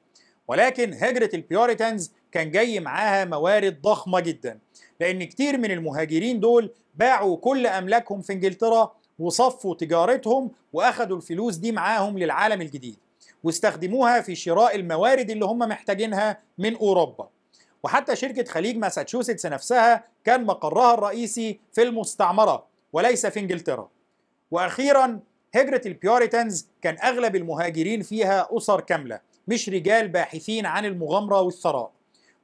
ولكن 0.47 0.93
هجرة 0.93 1.29
ال 1.34 1.42
Puritans 1.42 2.12
كان 2.31 2.51
جاي 2.51 2.79
معاها 2.79 3.25
موارد 3.25 3.81
ضخمة 3.81 4.19
جدا 4.19 4.59
لأن 4.99 5.23
كتير 5.23 5.57
من 5.57 5.71
المهاجرين 5.71 6.39
دول 6.39 6.71
باعوا 6.95 7.37
كل 7.37 7.67
أملاكهم 7.67 8.21
في 8.21 8.33
إنجلترا 8.33 8.95
وصفوا 9.19 9.75
تجارتهم 9.75 10.51
وأخدوا 10.73 11.17
الفلوس 11.17 11.55
دي 11.55 11.71
معاهم 11.71 12.17
للعالم 12.17 12.61
الجديد 12.61 12.97
واستخدموها 13.43 14.21
في 14.21 14.35
شراء 14.35 14.75
الموارد 14.75 15.29
اللي 15.29 15.45
هم 15.45 15.59
محتاجينها 15.59 16.39
من 16.57 16.75
أوروبا. 16.75 17.29
وحتى 17.83 18.15
شركة 18.15 18.43
خليج 18.43 18.77
ماساتشوستس 18.77 19.45
نفسها 19.45 20.03
كان 20.25 20.45
مقرها 20.45 20.93
الرئيسي 20.93 21.59
في 21.73 21.83
المستعمرة 21.83 22.65
وليس 22.93 23.25
في 23.25 23.39
إنجلترا. 23.39 23.89
وأخيرا 24.51 25.19
هجرة 25.55 25.81
ال 25.86 25.95
Puritans 25.95 26.67
كان 26.81 26.97
أغلب 27.03 27.35
المهاجرين 27.35 28.01
فيها 28.01 28.47
أسر 28.57 28.81
كاملة 28.81 29.19
مش 29.47 29.69
رجال 29.69 30.07
باحثين 30.07 30.65
عن 30.65 30.85
المغامرة 30.85 31.41
والثراء. 31.41 31.91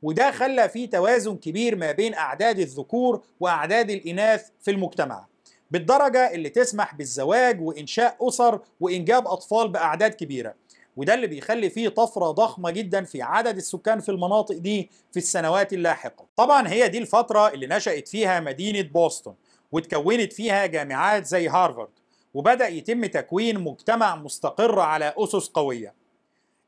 وده 0.03 0.31
خلى 0.31 0.69
في 0.69 0.87
توازن 0.87 1.35
كبير 1.35 1.75
ما 1.75 1.91
بين 1.91 2.13
أعداد 2.13 2.59
الذكور 2.59 3.21
وأعداد 3.39 3.89
الإناث 3.89 4.49
في 4.61 4.71
المجتمع 4.71 5.25
بالدرجة 5.71 6.31
اللي 6.31 6.49
تسمح 6.49 6.95
بالزواج 6.95 7.61
وإنشاء 7.61 8.27
أسر 8.27 8.59
وإنجاب 8.79 9.27
أطفال 9.27 9.69
بأعداد 9.69 10.13
كبيرة. 10.13 10.53
وده 10.97 11.13
اللي 11.13 11.27
بيخلي 11.27 11.69
فيه 11.69 11.89
طفرة 11.89 12.31
ضخمة 12.31 12.71
جدا 12.71 13.03
في 13.03 13.21
عدد 13.21 13.58
السكان 13.58 13.99
في 13.99 14.10
المناطق 14.10 14.55
دي 14.58 14.89
في 15.12 15.17
السنوات 15.17 15.73
اللاحقة. 15.73 16.25
طبعا 16.36 16.67
هي 16.67 16.88
دي 16.88 16.97
الفترة 16.97 17.47
اللي 17.47 17.67
نشأت 17.67 18.08
فيها 18.08 18.39
مدينة 18.39 18.81
بوسطن 18.89 19.34
وتكونت 19.71 20.34
فيها 20.34 20.65
جامعات 20.65 21.25
زي 21.25 21.47
هارفارد 21.49 21.89
وبدأ 22.34 22.67
يتم 22.67 23.05
تكوين 23.05 23.60
مجتمع 23.60 24.15
مستقر 24.15 24.79
على 24.79 25.13
أسس 25.17 25.47
قوية. 25.49 25.93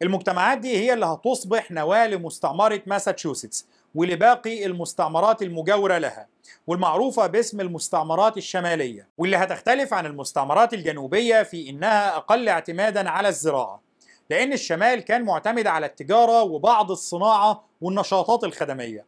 المجتمعات 0.02 0.58
دي 0.58 0.78
هي 0.78 0.94
اللي 0.94 1.06
هتصبح 1.06 1.72
نواة 1.72 2.08
لمستعمرة 2.08 2.82
ماساتشوستس 2.86 3.66
ولباقي 3.96 4.66
المستعمرات 4.66 5.42
المجاورة 5.42 5.98
لها 5.98 6.28
والمعروفة 6.68 7.28
باسم 7.28 7.62
المستعمرات 7.62 8.38
الشمالية 8.38 9.08
واللي 9.18 9.38
هتختلف 9.38 9.94
عن 9.94 10.06
المستعمرات 10.06 10.74
الجنوبية 10.74 11.44
في 11.44 11.70
إنها 11.70 12.18
أقل 12.18 12.50
اعتمادا 12.50 13.10
على 13.10 13.28
الزراعة. 13.28 13.87
لأن 14.30 14.54
الشمال 14.54 15.00
كان 15.00 15.26
معتمد 15.26 15.68
على 15.68 15.86
التجارة 15.86 16.44
وبعض 16.44 16.92
الصناعة 16.92 17.63
والنشاطات 17.82 18.44
الخدمية. 18.44 19.06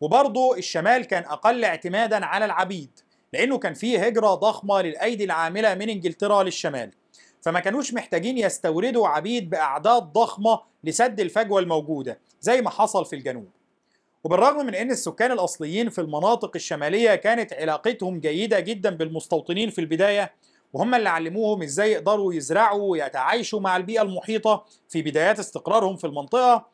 وبرضه 0.00 0.56
الشمال 0.56 1.04
كان 1.04 1.24
أقل 1.24 1.64
اعتمادا 1.64 2.26
على 2.26 2.44
العبيد 2.44 2.90
لأنه 3.32 3.58
كان 3.58 3.74
فيه 3.74 4.06
هجرة 4.06 4.34
ضخمة 4.34 4.82
للأيدي 4.82 5.24
العاملة 5.24 5.74
من 5.74 5.88
إنجلترا 5.88 6.42
للشمال. 6.42 6.90
فما 7.42 7.60
كانوش 7.60 7.94
محتاجين 7.94 8.38
يستوردوا 8.38 9.08
عبيد 9.08 9.50
بأعداد 9.50 10.02
ضخمة 10.02 10.60
لسد 10.84 11.20
الفجوة 11.20 11.60
الموجودة 11.60 12.18
زي 12.40 12.62
ما 12.62 12.70
حصل 12.70 13.06
في 13.06 13.16
الجنوب. 13.16 13.48
وبالرغم 14.24 14.66
من 14.66 14.74
أن 14.74 14.90
السكان 14.90 15.32
الأصليين 15.32 15.90
في 15.90 16.00
المناطق 16.00 16.50
الشمالية 16.54 17.14
كانت 17.14 17.52
علاقتهم 17.52 18.20
جيدة 18.20 18.60
جدا 18.60 18.90
بالمستوطنين 18.90 19.70
في 19.70 19.80
البداية 19.80 20.32
وهم 20.72 20.94
اللي 20.94 21.08
علموهم 21.08 21.62
إزاي 21.62 21.92
يقدروا 21.92 22.34
يزرعوا 22.34 22.90
ويتعايشوا 22.90 23.60
مع 23.60 23.76
البيئة 23.76 24.02
المحيطة 24.02 24.64
في 24.88 25.02
بدايات 25.02 25.38
استقرارهم 25.38 25.96
في 25.96 26.06
المنطقة 26.06 26.66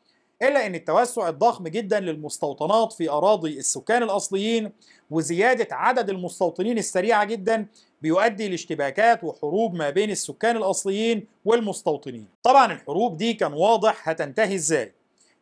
إلا 0.43 0.67
أن 0.67 0.75
التوسع 0.75 1.29
الضخم 1.29 1.69
جدا 1.69 2.01
للمستوطنات 2.01 2.93
في 2.93 3.11
أراضي 3.11 3.59
السكان 3.59 4.03
الأصليين 4.03 4.73
وزيادة 5.11 5.69
عدد 5.71 6.11
المستوطنين 6.11 6.79
السريعة 6.79 7.25
جدا 7.25 7.67
بيؤدي 8.03 8.49
لاشتباكات 8.49 9.25
وحروب 9.25 9.75
ما 9.75 9.91
بين 9.91 10.11
السكان 10.11 10.57
الأصليين 10.57 11.27
والمستوطنين. 11.45 12.27
طبعا 12.43 12.73
الحروب 12.73 13.17
دي 13.17 13.35
كان 13.35 13.53
واضح 13.53 14.09
هتنتهي 14.09 14.55
إزاي. 14.55 14.93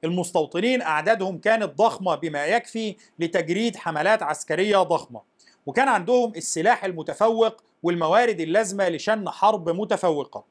المستوطنين 0.05 0.83
أعدادهم 0.83 1.38
كانت 1.38 1.79
ضخمة 1.79 2.15
بما 2.15 2.47
يكفي 2.47 2.97
لتجريد 3.19 3.77
حملات 3.77 4.23
عسكرية 4.23 4.77
ضخمة 4.83 5.21
وكان 5.67 5.88
عندهم 5.88 6.33
السلاح 6.37 6.85
المتفوق 6.85 7.62
والموارد 7.83 8.40
اللازمة 8.40 8.88
لشن 8.88 9.29
حرب 9.29 9.68
متفوقة. 9.68 10.45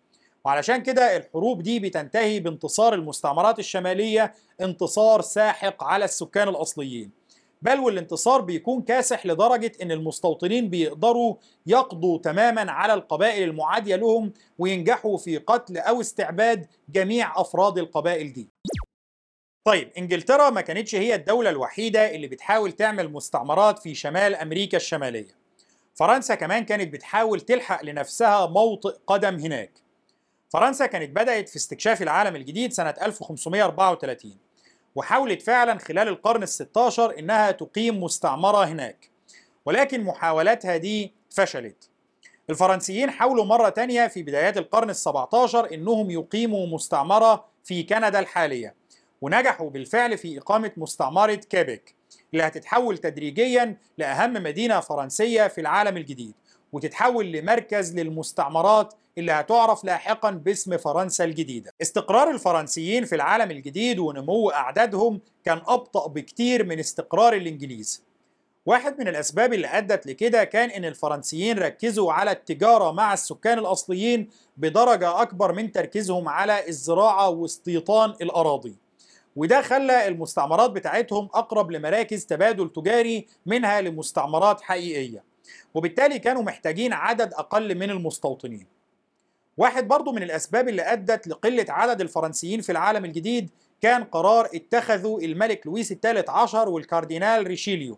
وعلشان 0.46 0.84
كده 0.84 1.18
الحروب 1.18 1.62
دي 1.64 1.80
بتنتهي 1.80 2.40
بانتصار 2.40 2.94
المستعمرات 2.94 3.60
الشمالية 3.60 4.34
انتصار 4.62 5.22
ساحق 5.22 5.84
على 5.84 6.06
السكان 6.06 6.48
الأصليين. 6.48 7.12
بل 7.62 7.80
والانتصار 7.80 8.42
بيكون 8.42 8.82
كاسح 8.82 9.26
لدرجة 9.26 9.72
إن 9.82 9.92
المستوطنين 9.92 10.70
بيقدروا 10.70 11.36
يقضوا 11.68 12.18
تماما 12.18 12.72
على 12.72 12.94
القبائل 12.94 13.44
المعادية 13.50 13.96
لهم 13.96 14.34
وينجحوا 14.60 15.18
في 15.18 15.38
قتل 15.38 15.78
أو 15.78 16.02
استعباد 16.02 16.68
جميع 16.90 17.42
أفراد 17.42 17.78
القبائل 17.78 18.34
دي. 18.34 18.48
طيب 19.68 19.92
إنجلترا 19.98 20.50
ما 20.50 20.62
كانتش 20.62 20.96
هي 20.96 21.16
الدولة 21.16 21.50
الوحيدة 21.50 22.16
اللي 22.16 22.28
بتحاول 22.28 22.72
تعمل 22.72 23.12
مستعمرات 23.12 23.80
في 23.80 23.96
شمال 23.96 24.36
أمريكا 24.36 24.78
الشمالية. 24.78 25.42
فرنسا 26.02 26.36
كمان 26.36 26.66
كانت 26.66 26.94
بتحاول 26.94 27.42
تلحق 27.42 27.84
لنفسها 27.84 28.46
موطئ 28.46 28.96
قدم 29.08 29.36
هناك. 29.36 29.72
فرنسا 30.50 30.86
كانت 30.86 31.10
بدأت 31.16 31.50
في 31.50 31.56
استكشاف 31.56 32.02
العالم 32.02 32.36
الجديد 32.36 32.74
سنة 32.74 32.94
1534 33.02 34.38
وحاولت 34.96 35.42
فعلا 35.42 35.80
خلال 35.80 36.08
القرن 36.08 36.46
ال16 36.46 37.00
إنها 37.00 37.52
تقيم 37.52 38.04
مستعمرة 38.04 38.66
هناك 38.66 39.10
ولكن 39.66 40.04
محاولاتها 40.04 40.78
دي 40.78 41.14
فشلت. 41.30 41.90
الفرنسيين 42.50 43.12
حاولوا 43.12 43.46
مرة 43.46 43.70
تانية 43.70 44.08
في 44.08 44.24
بدايات 44.24 44.58
القرن 44.58 44.94
ال17 44.94 45.56
إنهم 45.74 46.12
يقيموا 46.12 46.68
مستعمرة 46.68 47.46
في 47.64 47.84
كندا 47.84 48.20
الحالية 48.20 48.76
ونجحوا 49.22 49.70
بالفعل 49.70 50.18
في 50.18 50.38
إقامة 50.38 50.72
مستعمرة 50.78 51.36
كيبك 51.36 52.01
اللي 52.34 52.44
هتتحول 52.44 52.98
تدريجيا 52.98 53.78
لأهم 53.98 54.34
مدينة 54.34 54.80
فرنسية 54.80 55.48
في 55.48 55.62
العالم 55.62 55.98
الجديد 55.98 56.34
وتتحول 56.74 57.32
لمركز 57.32 57.96
للمستعمرات 58.00 58.94
اللي 59.18 59.32
هتعرف 59.32 59.84
لاحقا 59.84 60.32
باسم 60.32 60.78
فرنسا 60.78 61.24
الجديدة. 61.24 61.72
استقرار 61.82 62.32
الفرنسيين 62.32 63.06
في 63.06 63.16
العالم 63.16 63.52
الجديد 63.52 64.00
ونمو 64.00 64.50
أعدادهم 64.50 65.22
كان 65.46 65.62
أبطأ 65.68 66.08
بكتير 66.08 66.66
من 66.66 66.80
استقرار 66.80 67.34
الإنجليز. 67.34 68.04
واحد 68.66 69.00
من 69.00 69.08
الأسباب 69.08 69.54
اللي 69.54 69.68
أدت 69.68 70.08
لكده 70.08 70.44
كان 70.44 70.70
إن 70.70 70.86
الفرنسيين 70.86 71.60
ركزوا 71.60 72.14
على 72.14 72.32
التجارة 72.32 72.92
مع 72.92 73.14
السكان 73.14 73.60
الأصليين 73.60 74.30
بدرجة 74.58 75.22
أكبر 75.22 75.54
من 75.54 75.72
تركيزهم 75.72 76.30
على 76.30 76.68
الزراعة 76.68 77.30
واستيطان 77.30 78.10
الأراضي. 78.10 78.76
وده 79.36 79.62
خلى 79.62 80.08
المستعمرات 80.08 80.72
بتاعتهم 80.72 81.30
أقرب 81.34 81.72
لمراكز 81.72 82.26
تبادل 82.26 82.70
تجاري 82.70 83.28
منها 83.46 83.82
لمستعمرات 83.82 84.62
حقيقية. 84.62 85.24
وبالتالي 85.74 86.20
كانوا 86.20 86.44
محتاجين 86.44 86.94
عدد 86.94 87.34
أقل 87.34 87.76
من 87.76 87.90
المستوطنين. 87.90 88.66
واحد 89.58 89.88
برضو 89.88 90.12
من 90.12 90.24
الأسباب 90.24 90.70
اللي 90.70 90.82
أدت 90.82 91.28
لقلة 91.28 91.66
عدد 91.70 92.02
الفرنسيين 92.02 92.62
في 92.62 92.72
العالم 92.72 93.06
الجديد 93.06 93.50
كان 93.82 94.04
قرار 94.04 94.50
اتخذه 94.56 95.20
الملك 95.22 95.68
لويس 95.68 95.92
الثالث 95.92 96.30
عشر 96.30 96.70
والكاردينال 96.70 97.48
ريشيليو 97.48 97.98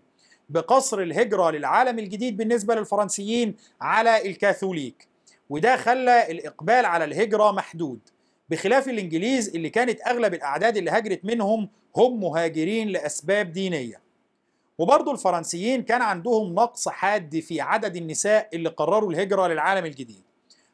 بقصر 0.49 0.99
الهجرة 0.99 1.51
للعالم 1.51 1.99
الجديد 1.99 2.37
بالنسبة 2.37 2.75
للفرنسيين 2.75 3.55
على 3.81 4.25
الكاثوليك. 4.25 5.07
وده 5.49 5.77
خلى 5.77 6.31
الإقبال 6.31 6.85
على 6.85 7.05
الهجرة 7.05 7.51
محدود. 7.51 7.99
بخلاف 8.53 8.89
الإنجليز 8.89 9.55
اللي 9.55 9.69
كانت 9.69 9.99
أغلب 10.07 10.33
الأعداد 10.33 10.77
اللي 10.77 10.91
هاجرت 10.91 11.25
منهم 11.25 11.69
هم 11.97 12.19
مهاجرين 12.19 12.87
لأسباب 12.87 13.51
دينية. 13.51 14.01
وبرضه 14.77 15.11
الفرنسيين 15.11 15.83
كان 15.83 16.01
عندهم 16.01 16.53
نقص 16.53 16.89
حاد 16.89 17.39
في 17.39 17.61
عدد 17.61 17.95
النساء 17.95 18.49
اللي 18.53 18.69
قرروا 18.69 19.11
الهجرة 19.11 19.47
للعالم 19.47 19.85
الجديد. 19.85 20.21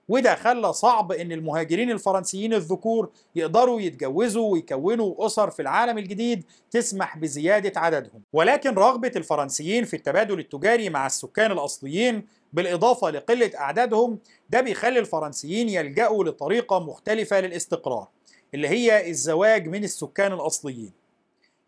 وده 0.10 0.36
خلى 0.36 0.74
صعب 0.74 1.12
إن 1.12 1.32
المهاجرين 1.32 1.92
الفرنسيين 1.92 2.54
الذكور 2.54 3.10
يقدروا 3.36 3.82
يتجوزوا 3.82 4.52
ويكونوا 4.52 5.26
أسر 5.26 5.50
في 5.50 5.62
العالم 5.62 5.98
الجديد 5.98 6.44
تسمح 6.72 7.18
بزيادة 7.18 7.80
عددهم. 7.80 8.22
ولكن 8.34 8.74
رغبة 8.74 9.12
الفرنسيين 9.15 9.86
في 9.86 9.96
التبادل 9.96 10.39
التجاري 10.39 10.89
مع 10.89 11.06
السكان 11.06 11.52
الأصليين 11.52 12.24
بالإضافة 12.54 13.10
لقلة 13.10 13.52
أعدادهم 13.58 14.20
ده 14.50 14.62
بيخلي 14.62 15.00
الفرنسيين 15.00 15.70
يلجأوا 15.70 16.24
لطريقة 16.24 16.80
مختلفة 16.80 17.40
للاستقرار 17.40 18.08
اللي 18.54 18.68
هي 18.68 19.10
الزواج 19.10 19.68
من 19.68 19.84
السكان 19.84 20.34
الأصليين. 20.34 20.92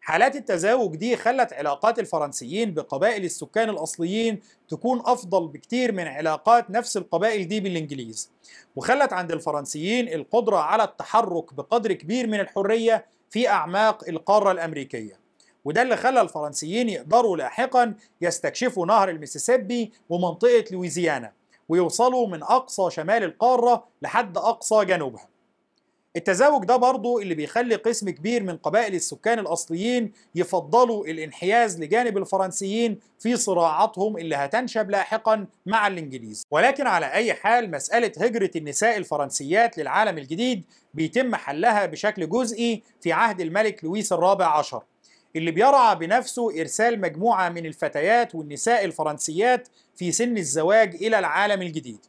حالات 0.01 0.35
التزاوج 0.35 0.95
دي 0.95 1.15
خلت 1.17 1.53
علاقات 1.53 1.99
الفرنسيين 1.99 2.73
بقبائل 2.73 3.23
السكان 3.25 3.69
الأصليين 3.69 4.39
تكون 4.69 5.01
أفضل 5.05 5.47
بكتير 5.47 5.91
من 5.91 6.07
علاقات 6.07 6.69
نفس 6.71 6.97
القبائل 6.97 7.47
دي 7.47 7.59
بالإنجليز 7.59 8.31
وخلت 8.75 9.13
عند 9.13 9.31
الفرنسيين 9.31 10.07
القدرة 10.13 10.57
على 10.57 10.83
التحرك 10.83 11.53
بقدر 11.53 11.93
كبير 11.93 12.27
من 12.27 12.39
الحرية 12.39 13.05
في 13.29 13.47
أعماق 13.49 14.09
القارة 14.09 14.51
الأمريكية. 14.51 15.20
وده 15.65 15.81
اللي 15.81 15.97
خلى 15.97 16.21
الفرنسيين 16.21 16.89
يقدروا 16.89 17.37
لاحقا 17.37 17.93
يستكشفوا 18.21 18.85
نهر 18.85 19.09
المسيسيبي 19.09 19.91
ومنطقة 20.09 20.63
لويزيانا 20.71 21.31
ويوصلوا 21.69 22.27
من 22.27 22.43
أقصى 22.43 22.89
شمال 22.89 23.23
القارة 23.23 23.87
لحد 24.01 24.37
أقصى 24.37 24.85
جنوبها. 24.85 25.27
التزاوج 26.15 26.65
ده 26.65 26.75
برضه 26.75 27.19
اللي 27.21 27.35
بيخلي 27.35 27.75
قسم 27.75 28.09
كبير 28.09 28.43
من 28.43 28.57
قبائل 28.57 28.95
السكان 28.95 29.39
الأصليين 29.39 30.11
يفضلوا 30.35 31.05
الانحياز 31.05 31.81
لجانب 31.81 32.17
الفرنسيين 32.17 32.99
في 33.19 33.37
صراعاتهم 33.37 34.17
اللي 34.17 34.35
هتنشب 34.35 34.89
لاحقا 34.89 35.45
مع 35.65 35.87
الإنجليز. 35.87 36.43
ولكن 36.51 36.87
على 36.87 37.05
أي 37.13 37.33
حال 37.33 37.71
مسألة 37.71 38.11
هجرة 38.17 38.51
النساء 38.55 38.97
الفرنسيات 38.97 39.77
للعالم 39.77 40.17
الجديد 40.17 40.63
بيتم 40.93 41.35
حلها 41.35 41.85
بشكل 41.85 42.29
جزئي 42.29 42.83
في 43.01 43.11
عهد 43.11 43.41
الملك 43.41 43.83
لويس 43.83 44.13
الرابع 44.13 44.57
عشر. 44.57 44.83
اللي 45.35 45.51
بيرعى 45.51 45.95
بنفسه 45.95 46.61
إرسال 46.61 47.01
مجموعة 47.01 47.49
من 47.49 47.65
الفتيات 47.65 48.35
والنساء 48.35 48.85
الفرنسيات 48.85 49.67
في 49.95 50.11
سن 50.11 50.37
الزواج 50.37 50.95
إلى 50.95 51.19
العالم 51.19 51.61
الجديد 51.61 51.99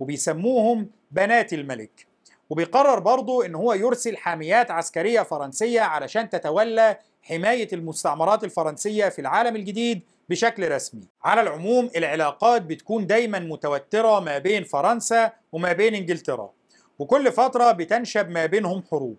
وبيسموهم 0.00 0.90
بنات 1.10 1.52
الملك 1.52 2.06
وبيقرر 2.50 2.98
برضه 2.98 3.46
إن 3.46 3.54
هو 3.54 3.72
يرسل 3.72 4.16
حاميات 4.16 4.70
عسكرية 4.70 5.20
فرنسية 5.22 5.80
علشان 5.80 6.28
تتولى 6.28 6.96
حماية 7.22 7.68
المستعمرات 7.72 8.44
الفرنسية 8.44 9.08
في 9.08 9.18
العالم 9.18 9.56
الجديد 9.56 10.02
بشكل 10.28 10.70
رسمي. 10.70 11.08
على 11.24 11.40
العموم 11.40 11.90
العلاقات 11.96 12.62
بتكون 12.62 13.06
دايما 13.06 13.38
متوترة 13.38 14.20
ما 14.20 14.38
بين 14.38 14.64
فرنسا 14.64 15.32
وما 15.52 15.72
بين 15.72 15.94
إنجلترا 15.94 16.50
وكل 16.98 17.32
فترة 17.32 17.72
بتنشب 17.72 18.30
ما 18.30 18.46
بينهم 18.46 18.82
حروب. 18.90 19.16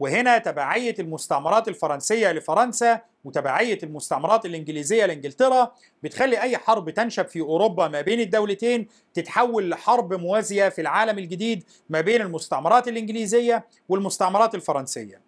وهنا 0.00 0.38
تبعية 0.38 0.94
المستعمرات 0.98 1.68
الفرنسية 1.68 2.32
لفرنسا 2.32 3.00
وتبعية 3.24 3.78
المستعمرات 3.82 4.46
الإنجليزية 4.46 5.06
لإنجلترا 5.06 5.72
بتخلي 6.02 6.40
أي 6.42 6.56
حرب 6.58 6.90
تنشب 6.90 7.26
في 7.28 7.40
أوروبا 7.40 7.88
ما 7.88 8.00
بين 8.00 8.20
الدولتين 8.20 8.86
تتحول 9.14 9.70
لحرب 9.70 10.14
موازية 10.14 10.68
في 10.68 10.80
العالم 10.80 11.18
الجديد 11.18 11.64
ما 11.90 12.00
بين 12.00 12.20
المستعمرات 12.20 12.88
الإنجليزية 12.88 13.66
والمستعمرات 13.88 14.54
الفرنسية. 14.54 15.20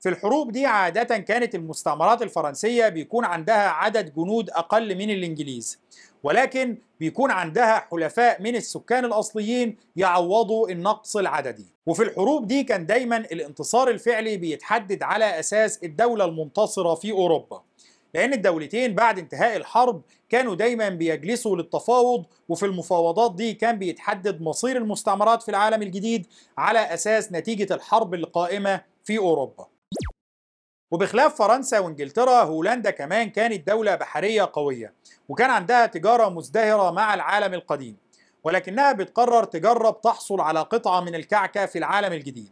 في 0.00 0.08
الحروب 0.08 0.52
دي 0.52 0.66
عادة 0.66 1.18
كانت 1.18 1.54
المستعمرات 1.54 2.22
الفرنسية 2.22 2.88
بيكون 2.88 3.24
عندها 3.24 3.68
عدد 3.68 4.14
جنود 4.14 4.50
أقل 4.50 4.94
من 4.94 5.10
الإنجليز. 5.10 5.78
ولكن 6.24 6.76
بيكون 7.00 7.30
عندها 7.30 7.86
حلفاء 7.90 8.42
من 8.42 8.56
السكان 8.56 9.04
الأصليين 9.04 9.76
يعوضوا 9.96 10.68
النقص 10.68 11.16
العددي. 11.16 11.66
وفي 11.86 12.02
الحروب 12.02 12.46
دي 12.46 12.62
كان 12.62 12.86
دايما 12.86 13.16
الانتصار 13.16 13.88
الفعلي 13.90 14.36
بيتحدد 14.36 15.02
على 15.02 15.40
أساس 15.40 15.84
الدولة 15.84 16.24
المنتصرة 16.24 16.94
في 16.94 17.12
أوروبا. 17.12 17.62
لأن 18.14 18.32
الدولتين 18.32 18.94
بعد 18.94 19.18
انتهاء 19.18 19.56
الحرب 19.56 20.02
كانوا 20.28 20.54
دايما 20.54 20.88
بيجلسوا 20.88 21.56
للتفاوض 21.56 22.24
وفي 22.48 22.66
المفاوضات 22.66 23.34
دي 23.34 23.54
كان 23.54 23.78
بيتحدد 23.78 24.40
مصير 24.42 24.76
المستعمرات 24.76 25.42
في 25.42 25.48
العالم 25.48 25.82
الجديد 25.82 26.26
على 26.58 26.78
أساس 26.94 27.32
نتيجة 27.32 27.74
الحرب 27.74 28.14
القائمة 28.14 28.80
في 29.04 29.18
أوروبا. 29.18 29.66
وبخلاف 30.90 31.34
فرنسا 31.38 31.78
وإنجلترا 31.78 32.42
هولندا 32.42 32.90
كمان 32.90 33.30
كانت 33.30 33.66
دولة 33.66 33.94
بحرية 33.94 34.50
قوية 34.52 34.92
وكان 35.28 35.50
عندها 35.50 35.86
تجارة 35.86 36.28
مزدهرة 36.28 36.90
مع 36.90 37.14
العالم 37.14 37.54
القديم 37.54 37.96
ولكنها 38.44 38.92
بتقرر 38.92 39.44
تجرب 39.44 40.00
تحصل 40.00 40.40
على 40.40 40.60
قطعة 40.60 41.00
من 41.00 41.14
الكعكة 41.14 41.66
في 41.66 41.78
العالم 41.78 42.12
الجديد 42.12 42.48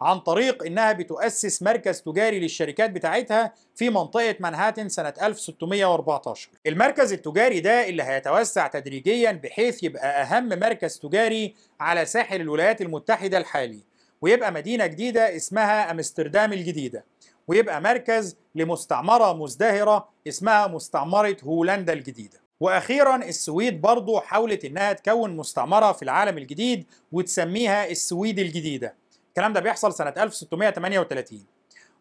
عن 0.00 0.18
طريق 0.20 0.66
إنها 0.66 0.92
بتؤسس 0.92 1.62
مركز 1.62 2.02
تجاري 2.02 2.40
للشركات 2.40 2.90
بتاعتها 2.90 3.52
في 3.74 3.90
منطقة 3.90 4.34
مانهاتن 4.40 4.88
سنة 4.88 5.14
1614 5.22 6.48
المركز 6.66 7.12
التجاري 7.12 7.60
ده 7.60 7.88
اللي 7.88 8.02
هيتوسع 8.02 8.66
تدريجيا 8.66 9.32
بحيث 9.32 9.82
يبقى 9.82 10.22
أهم 10.22 10.48
مركز 10.48 10.98
تجاري 10.98 11.54
على 11.80 12.06
ساحل 12.06 12.40
الولايات 12.40 12.80
المتحدة 12.80 13.38
الحالي 13.38 13.80
ويبقى 14.20 14.52
مدينة 14.52 14.86
جديدة 14.86 15.36
اسمها 15.36 15.90
أمستردام 15.90 16.52
الجديدة. 16.52 17.04
ويبقى 17.48 17.80
مركز 17.80 18.36
لمستعمرة 18.54 19.32
مزدهرة 19.32 20.08
اسمها 20.28 20.66
مستعمرة 20.66 21.36
هولندا 21.44 21.92
الجديدة. 21.92 22.40
وأخيرا 22.60 23.16
السويد 23.16 23.80
برضو 23.80 24.20
حاولت 24.20 24.64
إنها 24.64 24.92
تكون 24.92 25.36
مستعمرة 25.36 25.92
في 25.92 26.02
العالم 26.02 26.38
الجديد 26.38 26.86
وتسميها 27.12 27.90
السويد 27.90 28.38
الجديدة. 28.38 28.94
الكلام 29.28 29.52
ده 29.52 29.60
بيحصل 29.60 29.92
سنة 29.94 30.14
1638 30.18 31.44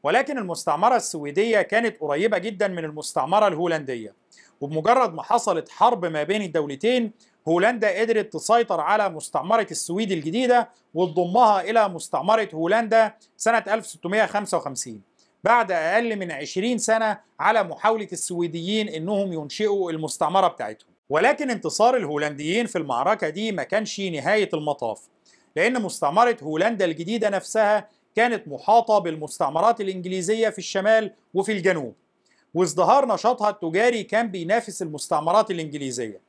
ولكن 0.03 0.37
المستعمرة 0.37 0.95
السويدية 0.95 1.61
كانت 1.61 1.97
قريبة 1.99 2.37
جدا 2.37 2.67
من 2.67 2.85
المستعمرة 2.85 3.47
الهولندية. 3.47 4.13
وبمجرد 4.61 5.13
ما 5.13 5.23
حصلت 5.23 5.69
حرب 5.69 6.05
ما 6.05 6.23
بين 6.23 6.41
الدولتين 6.41 7.11
هولندا 7.47 7.99
قدرت 7.99 8.33
تسيطر 8.33 8.79
على 8.81 9.09
مستعمرة 9.09 9.67
السويد 9.71 10.11
الجديدة 10.11 10.69
وتضمها 10.93 11.61
إلى 11.61 11.89
مستعمرة 11.89 12.49
هولندا 12.53 13.13
سنة 13.37 13.63
1655 13.67 15.01
بعد 15.45 15.71
أقل 15.71 16.15
من 16.15 16.31
20 16.31 16.77
سنة 16.77 17.19
على 17.39 17.63
محاولة 17.63 18.07
السويديين 18.11 18.89
إنهم 18.89 19.33
ينشئوا 19.33 19.91
المستعمرة 19.91 20.47
بتاعتهم. 20.47 20.89
ولكن 21.09 21.49
انتصار 21.49 21.97
الهولنديين 21.97 22.65
في 22.65 22.77
المعركة 22.77 23.29
دي 23.29 23.51
ما 23.51 23.63
كانش 23.63 23.99
نهاية 23.99 24.49
المطاف 24.53 25.01
لأن 25.55 25.81
مستعمرة 25.81 26.37
هولندا 26.43 26.85
الجديدة 26.85 27.29
نفسها 27.29 27.87
كانت 28.15 28.47
محاطة 28.47 28.99
بالمستعمرات 28.99 29.81
الإنجليزية 29.81 30.49
في 30.49 30.57
الشمال 30.57 31.11
وفي 31.33 31.51
الجنوب 31.51 31.93
وازدهار 32.53 33.13
نشاطها 33.13 33.49
التجاري 33.49 34.03
كان 34.03 34.27
بينافس 34.31 34.81
المستعمرات 34.81 35.51
الإنجليزية. 35.51 36.19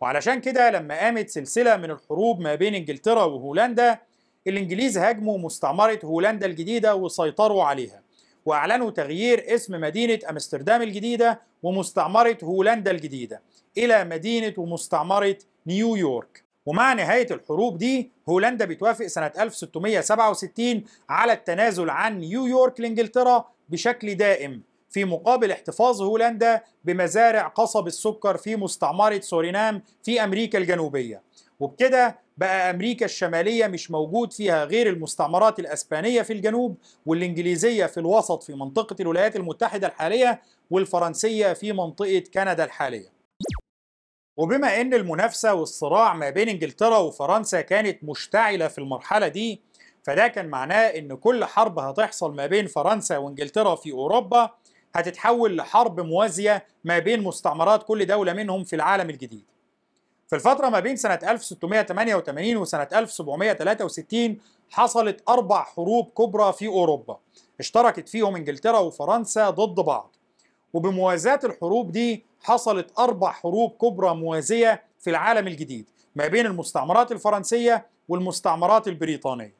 وعلشان 0.00 0.40
كده 0.40 0.70
لما 0.70 0.98
قامت 0.98 1.28
سلسلة 1.30 1.76
من 1.76 1.90
الحروب 1.90 2.40
ما 2.40 2.54
بين 2.54 2.74
إنجلترا 2.74 3.24
وهولندا 3.24 3.98
الإنجليز 4.46 4.98
هاجموا 4.98 5.38
مستعمرة 5.38 6.00
هولندا 6.04 6.46
الجديدة 6.46 6.94
وسيطروا 6.94 7.64
عليها. 7.64 8.05
وأعلنوا 8.46 8.90
تغيير 8.90 9.54
اسم 9.54 9.80
مدينة 9.80 10.18
أمستردام 10.30 10.82
الجديدة 10.82 11.40
ومستعمرة 11.62 12.38
هولندا 12.42 12.90
الجديدة 12.90 13.42
إلى 13.78 14.04
مدينة 14.04 14.54
ومستعمرة 14.56 15.36
نيويورك 15.66 16.44
ومع 16.66 16.92
نهاية 16.92 17.26
الحروب 17.30 17.78
دي 17.78 18.10
هولندا 18.28 18.64
بتوافق 18.64 19.06
سنة 19.06 19.32
1667 19.40 20.84
على 21.08 21.32
التنازل 21.32 21.90
عن 21.90 22.18
نيويورك 22.18 22.80
لإنجلترا 22.80 23.44
بشكل 23.68 24.14
دائم 24.14 24.62
في 24.90 25.04
مقابل 25.04 25.50
احتفاظ 25.50 26.02
هولندا 26.02 26.60
بمزارع 26.84 27.46
قصب 27.48 27.86
السكر 27.86 28.36
في 28.36 28.56
مستعمرة 28.56 29.20
سورينام 29.20 29.82
في 30.02 30.24
أمريكا 30.24 30.58
الجنوبية. 30.58 31.22
وبكده 31.60 32.18
بقى 32.36 32.70
أمريكا 32.70 33.04
الشمالية 33.04 33.66
مش 33.66 33.90
موجود 33.90 34.32
فيها 34.32 34.64
غير 34.64 34.88
المستعمرات 34.88 35.58
الأسبانية 35.58 36.22
في 36.22 36.32
الجنوب 36.32 36.76
والإنجليزية 37.06 37.86
في 37.86 38.00
الوسط 38.00 38.42
في 38.42 38.54
منطقة 38.54 38.96
الولايات 39.00 39.36
المتحدة 39.36 39.86
الحالية 39.86 40.42
والفرنسية 40.70 41.52
في 41.52 41.72
منطقة 41.72 42.22
كندا 42.34 42.64
الحالية 42.64 43.08
وبما 44.36 44.80
إن 44.80 44.94
المنافسة 44.94 45.54
والصراع 45.54 46.14
ما 46.14 46.30
بين 46.30 46.48
إنجلترا 46.48 46.98
وفرنسا 46.98 47.60
كانت 47.60 48.04
مشتعلة 48.04 48.68
في 48.68 48.78
المرحلة 48.78 49.28
دي 49.28 49.60
فده 50.04 50.28
كان 50.28 50.48
معناه 50.48 50.86
إن 50.86 51.14
كل 51.16 51.44
حرب 51.44 51.78
هتحصل 51.78 52.34
ما 52.34 52.46
بين 52.46 52.66
فرنسا 52.66 53.16
وإنجلترا 53.18 53.74
في 53.76 53.92
أوروبا 53.92 54.50
هتتحول 54.94 55.56
لحرب 55.56 56.00
موازية 56.00 56.66
ما 56.84 56.98
بين 56.98 57.22
مستعمرات 57.22 57.82
كل 57.82 58.06
دولة 58.06 58.32
منهم 58.32 58.64
في 58.64 58.76
العالم 58.76 59.10
الجديد. 59.10 59.44
في 60.28 60.36
الفترة 60.36 60.68
ما 60.68 60.80
بين 60.80 60.96
سنة 60.96 61.18
1688 61.22 62.56
وسنة 62.56 62.88
1763 62.92 64.38
حصلت 64.70 65.22
أربع 65.28 65.64
حروب 65.64 66.10
كبرى 66.18 66.52
في 66.52 66.66
أوروبا 66.66 67.18
اشتركت 67.60 68.08
فيهم 68.08 68.36
إنجلترا 68.36 68.78
وفرنسا 68.78 69.50
ضد 69.50 69.80
بعض. 69.80 70.16
وبموازاة 70.72 71.40
الحروب 71.44 71.92
دي 71.92 72.24
حصلت 72.42 72.98
أربع 72.98 73.32
حروب 73.32 73.70
كبرى 73.80 74.14
موازية 74.14 74.82
في 75.00 75.10
العالم 75.10 75.46
الجديد 75.46 75.86
ما 76.16 76.26
بين 76.26 76.46
المستعمرات 76.46 77.12
الفرنسية 77.12 77.86
والمستعمرات 78.08 78.88
البريطانية 78.88 79.54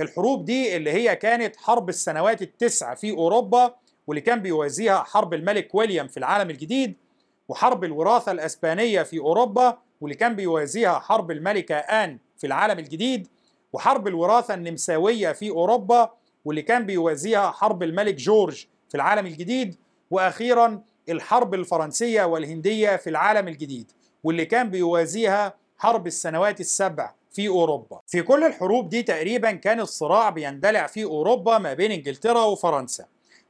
الحروب 0.00 0.44
دي 0.44 0.76
اللي 0.76 0.92
هي 0.92 1.16
كانت 1.16 1.56
حرب 1.56 1.88
السنوات 1.88 2.42
التسعة 2.42 2.94
في 2.94 3.10
أوروبا 3.10 3.74
واللي 4.06 4.20
كان 4.20 4.40
بيوازيها 4.42 5.02
حرب 5.02 5.34
الملك 5.34 5.74
ويليام 5.74 6.08
في 6.08 6.16
العالم 6.16 6.50
الجديد 6.50 6.94
وحرب 7.48 7.84
الوراثة 7.84 8.32
الأسبانية 8.32 9.02
في 9.02 9.18
أوروبا 9.18 9.78
واللي 10.02 10.14
كان 10.16 10.36
بيوازيها 10.36 10.98
حرب 10.98 11.30
الملكة 11.30 11.74
آن 11.74 12.18
في 12.38 12.46
العالم 12.46 12.78
الجديد 12.78 13.28
وحرب 13.72 14.08
الوراثة 14.08 14.54
النمساوية 14.54 15.32
في 15.32 15.50
أوروبا 15.50 16.10
واللي 16.44 16.62
كان 16.62 16.86
بيوازيها 16.86 17.50
حرب 17.50 17.82
الملك 17.82 18.14
جورج 18.14 18.66
في 18.88 18.94
العالم 18.94 19.26
الجديد 19.26 19.76
وأخيرا 20.10 20.82
الحرب 21.08 21.54
الفرنسية 21.54 22.24
والهندية 22.24 22.96
في 22.96 23.10
العالم 23.10 23.48
الجديد 23.48 23.92
واللي 24.24 24.44
كان 24.44 24.70
بيوازيها 24.70 25.54
حرب 25.78 26.06
السنوات 26.06 26.60
السبع 26.60 27.14
في 27.32 27.48
أوروبا. 27.48 28.00
في 28.06 28.22
كل 28.22 28.44
الحروب 28.44 28.88
دي 28.88 29.02
تقريبا 29.02 29.52
كان 29.52 29.80
الصراع 29.80 30.30
بيندلع 30.30 30.86
في 30.86 31.04
أوروبا 31.04 31.58
ما 31.58 31.74
بين 31.74 31.92
إنجلترا 31.92 32.44
وفرنسا. 32.44 33.04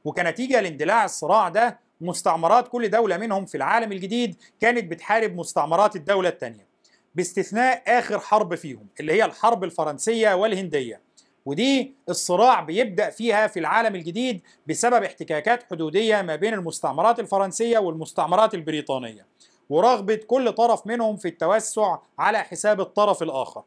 وكنتيجة 0.05 0.61
لاندلاع 0.61 1.05
الصراع 1.05 1.49
ده 1.49 1.79
مستعمرات 2.03 2.67
كل 2.67 2.89
دولة 2.89 3.17
منهم 3.17 3.45
في 3.45 3.57
العالم 3.57 3.91
الجديد 3.91 4.35
كانت 4.59 4.91
بتحارب 4.91 5.35
مستعمرات 5.35 5.95
الدولة 5.95 6.29
الثانية. 6.29 6.67
باستثناء 7.15 7.83
آخر 7.87 8.19
حرب 8.19 8.55
فيهم 8.55 8.87
اللي 8.99 9.13
هي 9.13 9.25
الحرب 9.25 9.63
الفرنسية 9.63 10.33
والهندية. 10.33 11.01
ودي 11.45 11.95
الصراع 12.09 12.61
بيبدأ 12.61 13.09
فيها 13.09 13.47
في 13.47 13.59
العالم 13.59 13.95
الجديد 13.95 14.41
بسبب 14.67 15.03
احتكاكات 15.03 15.63
حدودية 15.71 16.21
ما 16.21 16.35
بين 16.35 16.53
المستعمرات 16.53 17.19
الفرنسية 17.19 17.77
والمستعمرات 17.79 18.53
البريطانية 18.53 19.25
ورغبة 19.69 20.15
كل 20.15 20.51
طرف 20.51 20.87
منهم 20.87 21.17
في 21.17 21.27
التوسع 21.27 21.97
على 22.19 22.39
حساب 22.39 22.81
الطرف 22.81 23.23
الآخر 23.23 23.63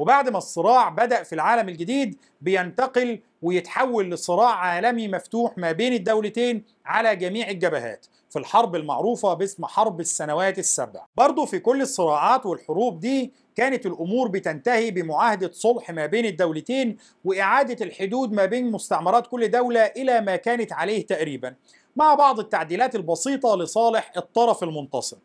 وبعد 0.00 0.28
ما 0.28 0.38
الصراع 0.38 0.88
بدأ 0.88 1.22
في 1.22 1.34
العالم 1.34 1.68
الجديد 1.68 2.16
بينتقل 2.40 3.20
ويتحول 3.42 4.10
لصراع 4.10 4.50
عالمي 4.54 5.08
مفتوح 5.08 5.58
ما 5.58 5.72
بين 5.72 5.92
الدولتين 5.92 6.64
على 6.86 7.16
جميع 7.16 7.50
الجبهات 7.50 8.06
في 8.30 8.38
الحرب 8.38 8.76
المعروفة 8.76 9.34
باسم 9.34 9.66
حرب 9.66 10.00
السنوات 10.00 10.58
السبع. 10.58 11.00
برضو 11.16 11.46
في 11.46 11.58
كل 11.58 11.82
الصراعات 11.82 12.46
والحروب 12.46 13.00
دي 13.00 13.32
كانت 13.56 13.86
الأمور 13.86 14.28
بتنتهي 14.28 14.90
بمعاهدة 14.90 15.50
صلح 15.52 15.90
ما 15.90 16.06
بين 16.06 16.24
الدولتين 16.26 16.96
وإعادة 17.24 17.86
الحدود 17.86 18.32
ما 18.32 18.46
بين 18.46 18.70
مستعمرات 18.70 19.26
كل 19.26 19.50
دولة 19.50 19.80
إلى 19.80 20.20
ما 20.20 20.36
كانت 20.36 20.72
عليه 20.72 21.06
تقريبا 21.06 21.54
مع 21.96 22.14
بعض 22.14 22.38
التعديلات 22.40 22.94
البسيطة 22.94 23.56
لصالح 23.56 24.12
الطرف 24.16 24.62
المنتصر. 24.62 25.16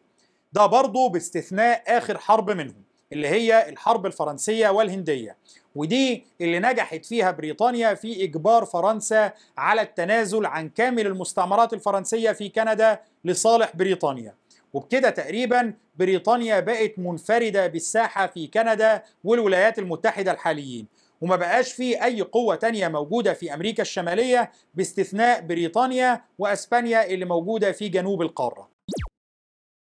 ده 0.53 0.65
برضو 0.65 1.09
باستثناء 1.09 1.83
آخر 1.97 2.17
حرب 2.17 2.51
منهم. 2.51 2.85
اللي 3.15 3.27
هي 3.27 3.69
الحرب 3.69 4.05
الفرنسية 4.05 4.69
والهندية. 4.69 5.37
ودي 5.75 6.25
اللي 6.41 6.59
نجحت 6.59 7.05
فيها 7.05 7.31
بريطانيا 7.31 7.93
في 7.93 8.23
إجبار 8.23 8.65
فرنسا 8.65 9.31
على 9.57 9.81
التنازل 9.81 10.45
عن 10.45 10.69
كامل 10.69 11.07
المستعمرات 11.07 11.73
الفرنسية 11.73 12.31
في 12.31 12.49
كندا 12.49 12.99
لصالح 13.25 13.75
بريطانيا. 13.75 14.35
وبكده 14.73 15.09
تقريبا 15.09 15.73
بريطانيا 15.99 16.59
بقت 16.59 16.93
منفردة 16.97 17.67
بالساحة 17.67 18.27
في 18.27 18.47
كندا 18.47 19.03
والولايات 19.23 19.79
المتحدة 19.79 20.31
الحاليين. 20.31 20.87
وما 21.21 21.35
بقاش 21.35 21.73
في 21.73 22.03
أي 22.03 22.21
قوة 22.21 22.55
تانية 22.55 22.87
موجودة 22.87 23.33
في 23.33 23.53
أمريكا 23.53 23.81
الشمالية 23.81 24.51
باستثناء 24.73 25.41
بريطانيا 25.41 26.21
وأسبانيا 26.39 27.05
اللي 27.05 27.25
موجودة 27.25 27.71
في 27.71 27.89
جنوب 27.89 28.21
القارة. 28.21 28.74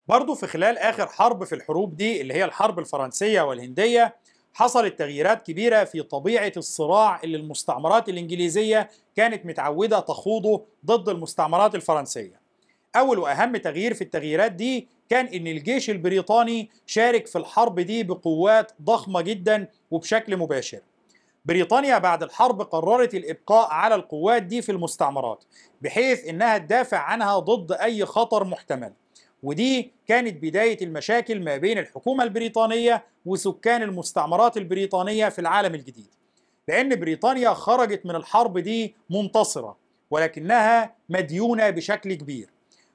برضو 0.08 0.34
في 0.34 0.46
خلال 0.46 0.78
آخر 0.78 1.06
حرب 1.06 1.44
في 1.44 1.54
الحروب 1.54 1.96
دي 1.96 2.20
اللي 2.20 2.34
هي 2.34 2.44
الحرب 2.44 2.78
الفرنسية 2.78 3.42
والهندية 3.42 4.16
حصلت 4.54 4.98
تغييرات 4.98 5.46
كبيرة 5.46 5.84
في 5.84 6.02
طبيعة 6.02 6.52
الصراع 6.56 7.20
اللي 7.24 7.36
المستعمرات 7.36 8.08
الإنجليزية 8.08 8.90
كانت 9.16 9.46
متعودة 9.46 10.00
تخوضه 10.00 10.64
ضد 10.86 11.08
المستعمرات 11.08 11.74
الفرنسية. 11.74 12.40
أول 12.96 13.18
وأهم 13.18 13.56
تغيير 13.56 13.94
في 13.94 14.04
التغييرات 14.04 14.52
دي 14.52 14.88
كان 15.08 15.26
إن 15.26 15.46
الجيش 15.46 15.90
البريطاني 15.90 16.70
شارك 16.86 17.26
في 17.26 17.38
الحرب 17.38 17.80
دي 17.80 18.02
بقوات 18.02 18.72
ضخمة 18.82 19.20
جدا 19.20 19.68
وبشكل 19.90 20.36
مباشر. 20.36 20.80
بريطانيا 21.44 21.98
بعد 21.98 22.22
الحرب 22.22 22.62
قررت 22.62 23.14
الإبقاء 23.14 23.68
على 23.70 23.94
القوات 23.94 24.42
دي 24.42 24.62
في 24.62 24.72
المستعمرات 24.72 25.44
بحيث 25.82 26.28
إنها 26.28 26.58
تدافع 26.58 26.98
عنها 26.98 27.38
ضد 27.38 27.72
أي 27.72 28.04
خطر 28.04 28.44
محتمل. 28.44 28.92
ودي 29.42 29.92
كانت 30.06 30.42
بداية 30.42 30.84
المشاكل 30.84 31.40
ما 31.44 31.56
بين 31.56 31.78
الحكومة 31.78 32.24
البريطانية 32.24 33.04
وسكان 33.26 33.82
المستعمرات 33.82 34.56
البريطانية 34.56 35.28
في 35.28 35.38
العالم 35.38 35.74
الجديد. 35.74 36.10
لأن 36.68 37.00
بريطانيا 37.00 37.50
خرجت 37.50 38.06
من 38.06 38.14
الحرب 38.14 38.58
دي 38.58 38.94
منتصرة 39.10 39.76
ولكنها 40.10 40.94
مديونة 41.08 41.70
بشكل 41.70 42.14
كبير. 42.14 42.48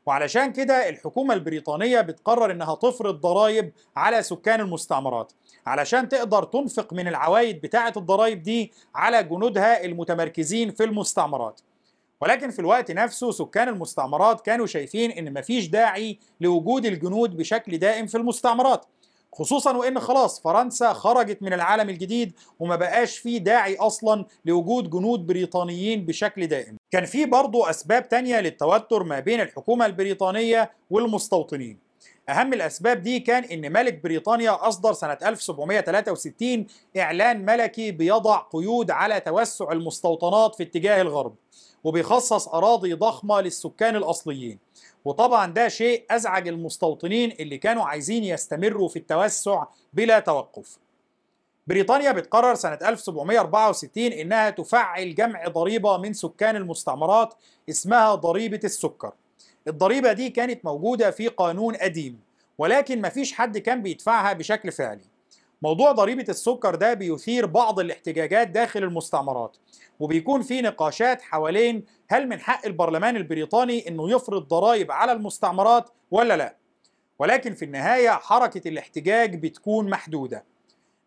وعلشان 0.06 0.52
كده 0.52 0.90
الحكومة 0.90 1.34
البريطانية 1.34 2.02
بتقرر 2.02 2.52
إنها 2.52 2.76
تفرض 2.76 3.22
ضرائب 3.22 3.72
على 3.96 4.24
سكان 4.24 4.60
المستعمرات 4.62 5.32
علشان 5.66 6.10
تقدر 6.10 6.44
تنفق 6.44 6.94
من 6.94 7.08
العوائد 7.08 7.62
بتاعة 7.62 7.94
الضرائب 7.98 8.44
دي 8.44 8.72
على 8.96 9.24
جنودها 9.24 9.86
المتمركزين 9.86 10.72
في 10.72 10.84
المستعمرات. 10.84 11.62
ولكن 12.22 12.50
في 12.50 12.60
الوقت 12.60 12.92
نفسه 12.92 13.32
سكان 13.32 13.68
المستعمرات 13.68 14.42
كانوا 14.42 14.66
شايفين 14.66 15.12
إن 15.12 15.34
مفيش 15.34 15.68
داعي 15.68 16.20
لوجود 16.42 16.86
الجنود 16.86 17.38
بشكل 17.38 17.78
دائم 17.78 18.08
في 18.08 18.18
المستعمرات 18.18 18.86
خصوصا 19.34 19.78
وإن 19.78 20.00
خلاص 20.00 20.42
فرنسا 20.42 20.94
خرجت 20.94 21.44
من 21.44 21.54
العالم 21.54 21.90
الجديد 21.90 22.34
وما 22.60 22.76
بقاش 22.76 23.18
في 23.18 23.40
داعي 23.40 23.76
أصلا 23.76 24.26
لوجود 24.46 24.90
جنود 24.90 25.28
بريطانيين 25.28 26.06
بشكل 26.06 26.48
دائم. 26.48 26.78
كان 26.92 27.06
في 27.06 27.26
برضه 27.26 27.70
أسباب 27.70 28.10
تانية 28.10 28.40
للتوتر 28.40 29.04
ما 29.04 29.20
بين 29.20 29.42
الحكومة 29.42 29.86
البريطانية 29.86 30.72
والمستوطنين. 30.90 31.87
أهم 32.30 32.54
الأسباب 32.54 33.02
دي 33.02 33.20
كان 33.20 33.44
إن 33.44 33.72
ملك 33.74 34.04
بريطانيا 34.04 34.68
أصدر 34.68 34.94
سنة 34.94 35.18
1763 35.24 36.68
إعلان 36.98 37.46
ملكي 37.46 37.92
بيضع 37.92 38.38
قيود 38.38 38.92
على 38.92 39.20
توسع 39.20 39.72
المستوطنات 39.72 40.56
في 40.56 40.64
اتجاه 40.64 41.02
الغرب 41.02 41.36
وبيخصص 41.84 42.48
أراضي 42.48 42.94
ضخمة 42.94 43.42
للسكان 43.42 43.96
الأصليين. 43.96 44.60
وطبعا 45.06 45.54
ده 45.54 45.68
شيء 45.68 46.06
أزعج 46.12 46.48
المستوطنين 46.48 47.32
اللي 47.40 47.58
كانوا 47.58 47.84
عايزين 47.84 48.24
يستمروا 48.24 48.88
في 48.90 49.00
التوسع 49.00 49.64
بلا 49.94 50.20
توقف. 50.20 50.78
بريطانيا 51.68 52.12
بتقرر 52.12 52.56
سنة 52.56 52.80
1764 52.84 54.04
إنها 54.04 54.50
تفعل 54.50 55.16
جمع 55.16 55.48
ضريبة 55.48 55.98
من 55.98 56.14
سكان 56.14 56.56
المستعمرات 56.56 57.34
اسمها 57.70 58.16
ضريبة 58.16 58.60
السكر. 58.64 59.12
الضريبة 59.68 60.14
دي 60.14 60.30
كانت 60.30 60.66
موجودة 60.66 61.12
في 61.12 61.28
قانون 61.28 61.76
قديم 61.76 62.20
ولكن 62.58 63.02
مفيش 63.02 63.34
حد 63.34 63.58
كان 63.58 63.82
بيدفعها 63.82 64.34
بشكل 64.34 64.72
فعلي. 64.72 65.02
موضوع 65.62 65.92
ضريبة 65.92 66.26
السكر 66.30 66.76
ده 66.76 66.94
بيثير 66.94 67.46
بعض 67.46 67.80
الاحتجاجات 67.80 68.48
داخل 68.48 68.84
المستعمرات 68.84 69.58
وبيكون 70.00 70.42
في 70.42 70.62
نقاشات 70.62 71.22
حوالين 71.22 71.84
هل 72.10 72.28
من 72.28 72.40
حق 72.40 72.66
البرلمان 72.66 73.16
البريطاني 73.16 73.88
إنه 73.88 74.12
يفرض 74.12 74.48
ضرائب 74.48 74.92
على 74.92 75.12
المستعمرات 75.12 75.90
ولا 76.12 76.38
لا. 76.38 76.56
ولكن 77.20 77.54
في 77.54 77.66
النهاية 77.66 78.10
حركة 78.10 78.68
الاحتجاج 78.68 79.36
بتكون 79.36 79.90
محدودة. 79.90 80.44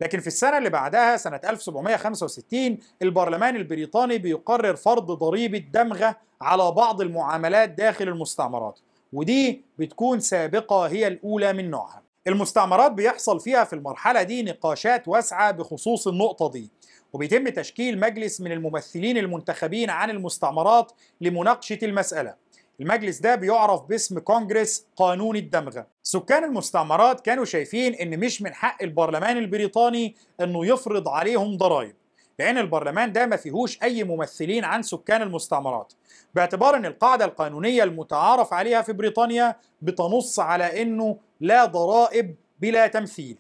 لكن 0.01 0.21
في 0.21 0.27
السنة 0.27 0.59
اللي 0.59 0.71
بعدها 0.71 1.17
سنة 1.17 1.41
1765 1.45 2.79
البرلمان 3.03 3.57
البريطاني 3.57 4.19
بيقرر 4.19 4.77
فرض 4.77 5.13
ضريبة 5.13 5.59
دمغة 5.59 6.17
على 6.41 6.71
بعض 6.71 7.01
المعاملات 7.01 7.71
داخل 7.71 8.09
المستعمرات 8.09 8.79
ودي 9.13 9.63
بتكون 9.79 10.21
سابقة 10.21 10.87
هي 10.87 11.07
الأولى 11.07 11.53
من 11.53 11.71
نوعها. 11.71 12.03
المستعمرات 12.27 12.93
بيحصل 12.93 13.41
فيها 13.41 13.65
في 13.65 13.73
المرحلة 13.73 14.23
دي 14.23 14.43
نقاشات 14.43 15.09
واسعة 15.09 15.51
بخصوص 15.51 16.09
النقطة 16.09 16.51
دي 16.51 16.71
وبيتم 17.13 17.49
تشكيل 17.49 18.01
مجلس 18.01 18.41
من 18.41 18.53
الممثلين 18.53 19.19
المنتخبين 19.19 19.91
عن 19.91 20.11
المستعمرات 20.11 20.93
لمناقشة 21.21 21.79
المسألة. 21.83 22.35
المجلس 22.81 23.19
ده 23.19 23.35
بيعرف 23.35 23.83
باسم 23.83 24.19
كونجرس 24.19 24.87
قانون 24.97 25.37
الدمغة. 25.37 25.87
سكان 26.03 26.45
المستعمرات 26.45 27.21
كانوا 27.21 27.45
شايفين 27.45 27.95
إن 27.95 28.21
مش 28.21 28.43
من 28.43 28.55
حق 28.55 28.83
البرلمان 28.83 29.37
البريطاني 29.39 30.15
إنه 30.41 30.67
يفرض 30.67 31.09
عليهم 31.09 31.57
ضرائب 31.57 31.95
لأن 32.39 32.59
البرلمان 32.59 33.13
ده 33.13 33.27
ما 33.27 33.37
فيهوش 33.37 33.83
أي 33.83 34.05
ممثلين 34.05 34.65
عن 34.65 34.83
سكان 34.83 35.23
المستعمرات. 35.23 35.93
باعتبار 36.35 36.77
إن 36.77 36.87
القاعدة 36.87 37.25
القانونية 37.25 37.83
المتعارف 37.85 38.53
عليها 38.53 38.83
في 38.83 38.93
بريطانيا 38.93 39.57
بتنص 39.83 40.39
على 40.41 40.83
إنه 40.83 41.17
لا 41.41 41.65
ضرائب 41.65 42.35
بلا 42.61 42.87
تمثيل. 42.87 43.37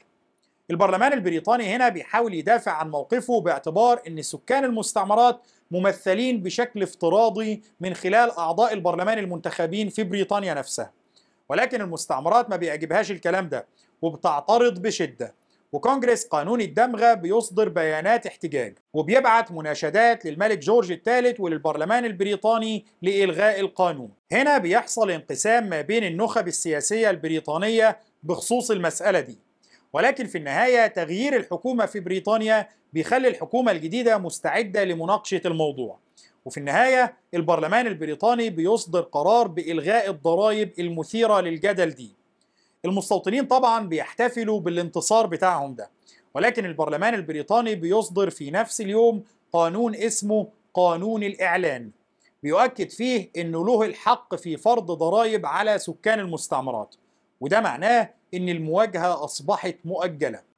البرلمان 0.71 1.13
البريطاني 1.13 1.77
هنا 1.77 1.89
بيحاول 1.89 2.35
يدافع 2.35 2.73
عن 2.73 2.91
موقفه 2.91 3.41
باعتبار 3.41 4.01
إن 4.09 4.23
سكان 4.23 4.65
المستعمرات 4.65 5.41
ممثلين 5.71 6.43
بشكل 6.43 6.83
افتراضي 6.83 7.63
من 7.81 7.95
خلال 7.95 8.31
أعضاء 8.39 8.73
البرلمان 8.73 9.19
المنتخبين 9.19 9.89
في 9.89 10.05
بريطانيا 10.05 10.55
نفسها. 10.55 10.93
ولكن 11.49 11.81
المستعمرات 11.81 12.51
ما 12.51 12.57
بيعجبهاش 12.57 13.11
الكلام 13.11 13.49
ده 13.49 13.67
وبتعترض 14.03 14.83
بشدة. 14.83 15.35
وكونجرس 15.73 16.25
قانون 16.25 16.61
الدمغة 16.61 17.15
بيصدر 17.15 17.69
بيانات 17.69 18.27
احتجاج 18.27 18.79
وبيبعت 18.95 19.53
مناشدات 19.53 20.25
للملك 20.25 20.59
جورج 20.59 20.93
الثالث 20.93 21.41
وللبرلمان 21.41 22.05
البريطاني 22.05 22.85
لإلغاء 23.03 23.61
القانون. 23.61 24.11
هنا 24.33 24.59
بيحصل 24.59 25.11
انقسام 25.11 25.69
ما 25.69 25.81
بين 25.81 26.05
النخب 26.05 26.49
السياسية 26.49 27.11
البريطانية 27.11 27.99
بخصوص 28.23 28.71
المسألة 28.71 29.21
دي. 29.21 29.39
ولكن 29.93 30.27
في 30.27 30.39
النهاية 30.39 30.87
تغيير 30.87 31.37
الحكومة 31.37 31.87
في 31.87 32.01
بريطانيا 32.01 32.69
بيخلي 32.93 33.29
الحكومة 33.29 33.73
الجديدة 33.73 34.19
مستعدة 34.19 34.85
لمناقشة 34.85 35.41
الموضوع. 35.45 35.99
وفي 36.45 36.59
النهاية 36.59 37.15
البرلمان 37.35 37.87
البريطاني 37.87 38.51
بيصدر 38.51 39.01
قرار 39.01 39.49
بإلغاء 39.49 40.11
الضرائب 40.11 40.73
المثيرة 40.79 41.41
للجدل 41.41 41.91
دي. 41.91 42.11
المستوطنين 42.85 43.47
طبعا 43.47 43.87
بيحتفلوا 43.87 44.61
بالانتصار 44.61 45.27
بتاعهم 45.27 45.75
ده 45.75 45.91
ولكن 46.35 46.65
البرلمان 46.65 47.15
البريطاني 47.15 47.75
بيصدر 47.75 48.31
في 48.31 48.51
نفس 48.51 48.81
اليوم 48.81 49.25
قانون 49.53 49.95
اسمه 49.95 50.49
قانون 50.75 51.23
الإعلان. 51.23 51.91
بيؤكد 52.43 52.91
فيه 52.91 53.31
انه 53.37 53.67
له 53.67 53.83
الحق 53.83 54.35
في 54.35 54.57
فرض 54.57 54.91
ضرائب 54.93 55.47
على 55.47 55.79
سكان 55.79 56.19
المستعمرات 56.21 56.95
وده 57.41 57.61
معناه 57.61 58.11
إن 58.35 58.49
المواجهة 58.49 59.25
أصبحت 59.25 59.77
مؤجلة. 59.85 60.50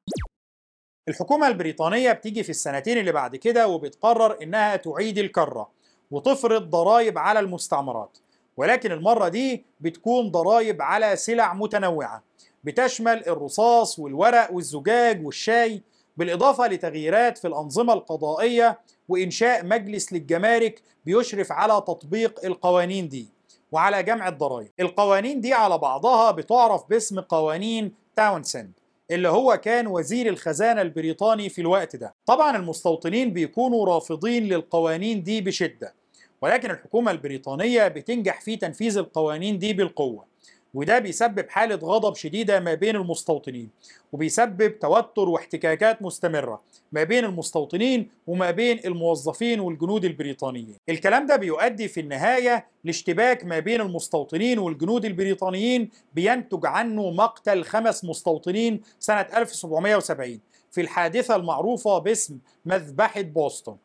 الحكومة 1.09 1.49
البريطانية 1.49 2.13
بتيجي 2.13 2.43
في 2.43 2.51
السنتين 2.51 2.99
اللي 2.99 3.13
بعد 3.13 3.37
كده 3.37 3.69
وبتقرر 3.69 4.43
إنها 4.43 4.77
تعيد 4.77 5.19
الكرة 5.19 5.69
وتفرض 6.11 6.71
ضرائب 6.71 7.19
على 7.19 7.41
المستعمرات 7.41 8.19
ولكن 8.57 8.93
المرة 8.93 9.29
دي 9.29 9.65
بتكون 9.81 10.31
ضرائب 10.31 10.83
على 10.83 11.17
سلع 11.17 11.55
متنوعة 11.55 12.23
بتشمل 12.65 13.27
الرصاص 13.29 13.99
والورق 13.99 14.53
والزجاج 14.53 15.27
والشاي 15.27 15.83
بالإضافة 16.17 16.67
لتغييرات 16.67 17.39
في 17.39 17.49
الأنظمة 17.49 17.93
القضائية 17.93 18.81
وإنشاء 19.09 19.65
مجلس 19.67 20.13
للجمارك 20.13 20.83
بيشرف 21.05 21.53
على 21.53 21.73
تطبيق 21.73 22.45
القوانين 22.45 23.09
دي 23.09 23.29
وعلى 23.73 24.03
جمع 24.03 24.29
الضرائب. 24.29 24.71
القوانين 24.81 25.41
دي 25.41 25.53
على 25.53 25.79
بعضها 25.79 26.31
بتعرف 26.31 26.83
باسم 26.91 27.21
قوانين 27.21 27.93
تاونسند 28.17 28.73
اللي 29.13 29.29
هو 29.29 29.57
كان 29.57 29.87
وزير 29.87 30.27
الخزانة 30.29 30.83
البريطاني 30.83 31.49
في 31.49 31.61
الوقت 31.61 31.97
ده. 31.97 32.15
طبعا 32.27 32.57
المستوطنين 32.57 33.33
بيكونوا 33.33 33.87
رافضين 33.87 34.45
للقوانين 34.45 35.23
دي 35.23 35.41
بشدة 35.41 35.95
ولكن 36.43 36.71
الحكومة 36.71 37.11
البريطانية 37.11 37.89
بتنجح 37.89 38.41
في 38.41 38.57
تنفيذ 38.57 38.99
القوانين 38.99 39.59
دي 39.59 39.73
بالقوة. 39.73 40.32
وده 40.75 40.99
بيسبب 40.99 41.49
حالة 41.51 41.75
غضب 41.77 42.15
شديدة 42.17 42.61
ما 42.61 42.75
بين 42.75 42.97
المستوطنين 42.97 43.71
وبيسبب 44.13 44.79
توتر 44.79 45.29
واحتكاكات 45.29 46.03
مستمرة 46.03 46.63
ما 46.93 47.05
بين 47.05 47.25
المستوطنين 47.25 48.09
وما 48.27 48.51
بين 48.51 48.81
الموظفين 48.85 49.61
والجنود 49.61 50.05
البريطانيين. 50.05 50.77
الكلام 50.89 51.27
ده 51.27 51.37
بيؤدي 51.37 51.89
في 51.89 52.01
النهاية 52.01 52.67
لاشتباك 52.85 53.45
ما 53.45 53.59
بين 53.59 53.81
المستوطنين 53.81 54.59
والجنود 54.59 55.05
البريطانيين 55.05 55.91
بينتج 56.15 56.67
عنه 56.67 57.11
مقتل 57.11 57.65
خمس 57.65 58.05
مستوطنين 58.05 58.81
سنة 59.01 59.21
1770 59.37 60.41
في 60.71 60.81
الحادثة 60.81 61.37
المعروفة 61.37 61.99
باسم 61.99 62.39
مذبحة 62.65 63.21
بوسطن. 63.23 63.77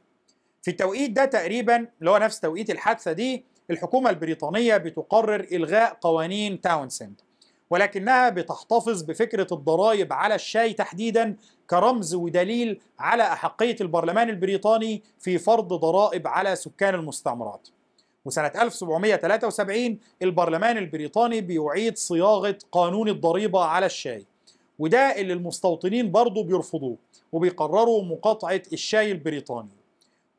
في 0.62 0.71
التوقيت 0.71 1.12
ده 1.12 1.26
تقريبا 1.26 1.88
اللي 2.00 2.12
هو 2.12 2.17
نفس 2.17 2.39
توقيت 2.39 2.69
الحادثة 2.69 3.12
دي 3.12 3.45
الحكومة 3.70 4.10
البريطانية 4.10 4.78
بتقرر 4.78 5.48
إلغاء 5.52 5.98
قوانين 6.02 6.62
تاونسند 6.62 7.22
ولكنها 7.70 8.30
بتحتفظ 8.30 9.02
بفكرة 9.02 9.48
الضرائب 9.52 10.14
على 10.14 10.36
الشاي 10.36 10.74
تحديدا 10.74 11.36
كرمز 11.70 12.16
ودليل 12.16 12.80
على 13.00 13.24
أحقية 13.24 13.76
البرلمان 13.82 14.30
البريطاني 14.30 15.04
في 15.20 15.38
فرض 15.38 15.74
ضرائب 15.74 16.28
على 16.28 16.56
سكان 16.56 16.96
المستعمرات. 16.96 17.68
وسنة 18.26 18.52
1773 18.62 20.00
البرلمان 20.22 20.78
البريطاني 20.78 21.42
بيعيد 21.42 21.98
صياغة 21.98 22.58
قانون 22.72 23.10
الضريبة 23.10 23.63
على 23.63 23.86
الشاي 23.86 24.26
وده 24.80 25.00
اللي 25.00 25.34
المستوطنين 25.34 26.12
برضه 26.12 26.44
بيرفضوه 26.44 26.98
وبيقرروا 27.32 28.04
مقاطعة 28.04 28.62
الشاي 28.74 29.12
البريطاني. 29.12 29.70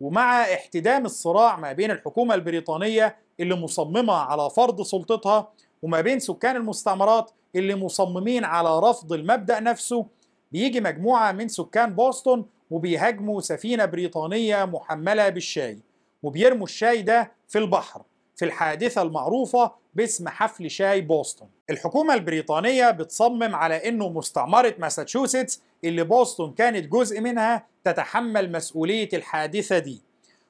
ومع 0.01 0.42
احتدام 0.42 1.05
الصراع 1.05 1.57
ما 1.57 1.72
بين 1.72 1.90
الحكومة 1.90 2.34
البريطانية 2.34 3.16
اللي 3.40 3.55
مصممة 3.55 4.12
على 4.14 4.51
فرض 4.51 4.82
سلطتها 4.82 5.49
وما 5.82 6.01
بين 6.01 6.18
سكان 6.18 6.57
المستعمرات 6.57 7.30
اللي 7.57 7.74
مصممين 7.74 8.44
على 8.44 8.78
رفض 8.78 9.12
المبدأ 9.12 9.61
نفسه 9.61 10.07
بيجي 10.53 10.80
مجموعة 10.80 11.32
من 11.32 11.49
سكان 11.49 11.94
بوسطن 11.94 12.44
وبيهاجموا 12.70 13.40
سفينة 13.40 13.84
بريطانية 13.84 14.64
محملة 14.64 15.28
بالشاي 15.28 15.78
وبيرموا 16.22 16.64
الشاي 16.66 17.03
ده 17.03 17.32
في 17.49 17.59
البحر. 17.59 18.03
في 18.39 18.45
الحادثة 18.45 19.03
المعروفة 19.03 19.72
باسم 19.95 20.28
حفل 20.28 20.70
شاي 20.70 21.01
بوسطن. 21.01 21.47
الحكومة 21.70 22.14
البريطانية 22.14 22.91
بتصمم 22.91 23.55
على 23.55 23.89
أنه 23.89 24.09
مستعمرة 24.09 24.74
ماساتشوستس 24.78 25.62
اللي 25.84 26.05
بوسطن 26.05 26.53
كانت 26.53 26.93
جزء 26.93 27.20
منها 27.20 27.66
تتحمل 27.84 28.53
مسؤولية 28.53 29.09
الحادثة 29.12 29.78
دي. 29.78 30.03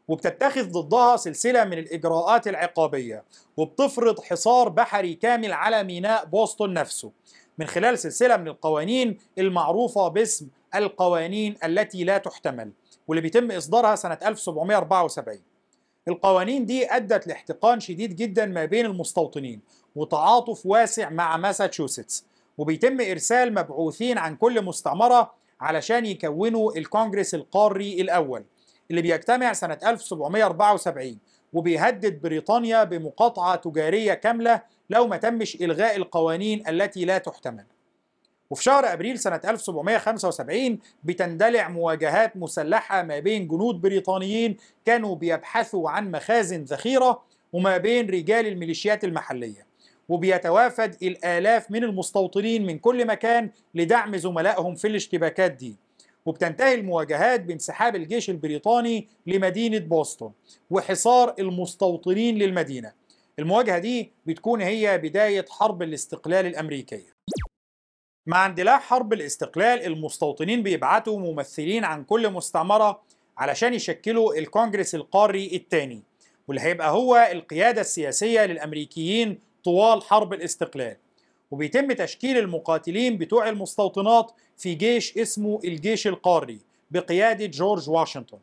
وبتتخذ 0.09 0.70
ضدها 0.70 1.16
سلسلة 1.16 1.64
من 1.64 1.78
الإجراءات 1.78 2.49
العقابية 2.49 3.24
وبتفرض 3.57 4.20
حصار 4.20 4.68
بحري 4.68 5.14
كامل 5.14 5.53
على 5.53 5.84
ميناء 5.84 6.24
بوسطن 6.24 6.72
نفسه. 6.72 7.12
من 7.59 7.66
خلال 7.66 7.99
سلسلة 7.99 8.36
من 8.36 8.49
القوانين 8.49 9.18
المعروفة 9.39 10.09
باسم 10.09 10.49
القوانين 10.74 11.57
التي 11.64 12.05
لا 12.05 12.18
تحتمل 12.18 12.70
واللي 13.09 13.20
بيتم 13.22 13.51
إصدارها 13.51 13.97
سنة 13.97 14.18
1774 14.22 15.39
القوانين 16.09 16.66
دي 16.66 16.90
أدت 16.90 17.26
لاحتقان 17.26 17.80
شديد 17.80 18.16
جدا 18.16 18.46
ما 18.46 18.64
بين 18.64 18.86
المستوطنين 18.86 19.61
وتعاطف 19.96 20.66
واسع 20.66 21.11
مع 21.11 21.36
ماساتشوستس 21.36 22.24
وبيتم 22.59 23.00
إرسال 23.00 23.54
مبعوثين 23.54 24.18
عن 24.18 24.36
كل 24.36 24.64
مستعمرة 24.64 25.34
علشان 25.61 26.06
يكونوا 26.06 26.76
الكونجرس 26.76 27.34
القاري 27.34 28.00
الأول 28.00 28.44
اللي 28.90 29.02
بيجتمع 29.02 29.52
سنة 29.52 29.78
1774 29.86 31.18
وبيهدد 31.52 32.22
بريطانيا 32.22 32.84
بمقاطعة 32.84 33.56
تجارية 33.56 34.14
كاملة 34.14 34.62
لو 34.90 35.06
ما 35.06 35.16
تمش 35.16 35.56
إلغاء 35.56 35.96
القوانين 35.96 36.68
التي 36.68 37.04
لا 37.04 37.18
تحتمل. 37.18 37.64
وفي 38.51 38.62
شهر 38.62 38.92
أبريل 38.92 39.18
سنة 39.18 39.40
1775 39.44 40.78
بتندلع 41.05 41.68
مواجهات 41.68 42.36
مسلحة 42.36 43.03
ما 43.03 43.18
بين 43.18 43.49
جنود 43.49 43.80
بريطانيين 43.80 44.57
كانوا 44.84 45.14
بيبحثوا 45.14 45.90
عن 45.90 46.11
مخازن 46.11 46.62
ذخيرة 46.64 47.22
وما 47.53 47.76
بين 47.76 48.11
رجال 48.11 48.46
الميليشيات 48.46 49.05
المحلية. 49.05 49.66
وبيتوافد 50.09 50.96
الآلاف 51.03 51.70
من 51.70 51.84
المستوطنين 51.84 52.66
من 52.66 52.78
كل 52.78 53.07
مكان 53.07 53.51
لدعم 53.74 54.16
زملائهم 54.16 54.74
في 54.74 54.88
الاشتباكات 54.88 55.53
دي. 55.53 55.76
وبتنتهي 56.26 56.74
المواجهات 56.74 57.40
بانسحاب 57.40 57.96
الجيش 57.96 58.30
البريطاني 58.30 59.09
لمدينة 59.26 59.78
بوسطن 59.78 60.30
وحصار 60.70 61.34
المستوطنين 61.38 62.38
للمدينة. 62.38 62.92
المواجهة 63.38 63.78
دي 63.78 64.12
بتكون 64.26 64.61
هي 64.62 64.99
بداية 64.99 65.44
حرب 65.51 65.82
الاستقلال 65.82 66.46
الأمريكية. 66.46 67.18
مع 68.29 68.47
اندلاع 68.47 68.79
حرب 68.79 69.12
الاستقلال 69.12 69.87
المستوطنين 69.87 70.62
بيبعتوا 70.62 71.18
ممثلين 71.18 71.85
عن 71.85 72.05
كل 72.05 72.31
مستعمرة 72.31 73.01
علشان 73.39 73.74
يشكلوا 73.74 74.35
الكونجرس 74.35 74.95
القاري 74.95 75.57
الثاني 75.57 76.03
واللي 76.49 76.61
هيبقى 76.62 76.91
هو 76.91 77.29
القيادة 77.33 77.81
السياسية 77.81 78.45
للأمريكيين 78.47 79.39
طوال 79.64 80.03
حرب 80.03 80.33
الاستقلال. 80.33 80.97
وبيتم 81.51 81.93
تشكيل 81.93 82.39
المقاتلين 82.39 83.18
بتوع 83.18 83.49
المستوطنات 83.49 84.33
في 84.57 84.74
جيش 84.74 85.18
اسمه 85.18 85.61
الجيش 85.64 86.07
القاري 86.07 86.59
بقيادة 86.91 87.47
جورج 87.47 87.91
واشنطن. 87.91 88.39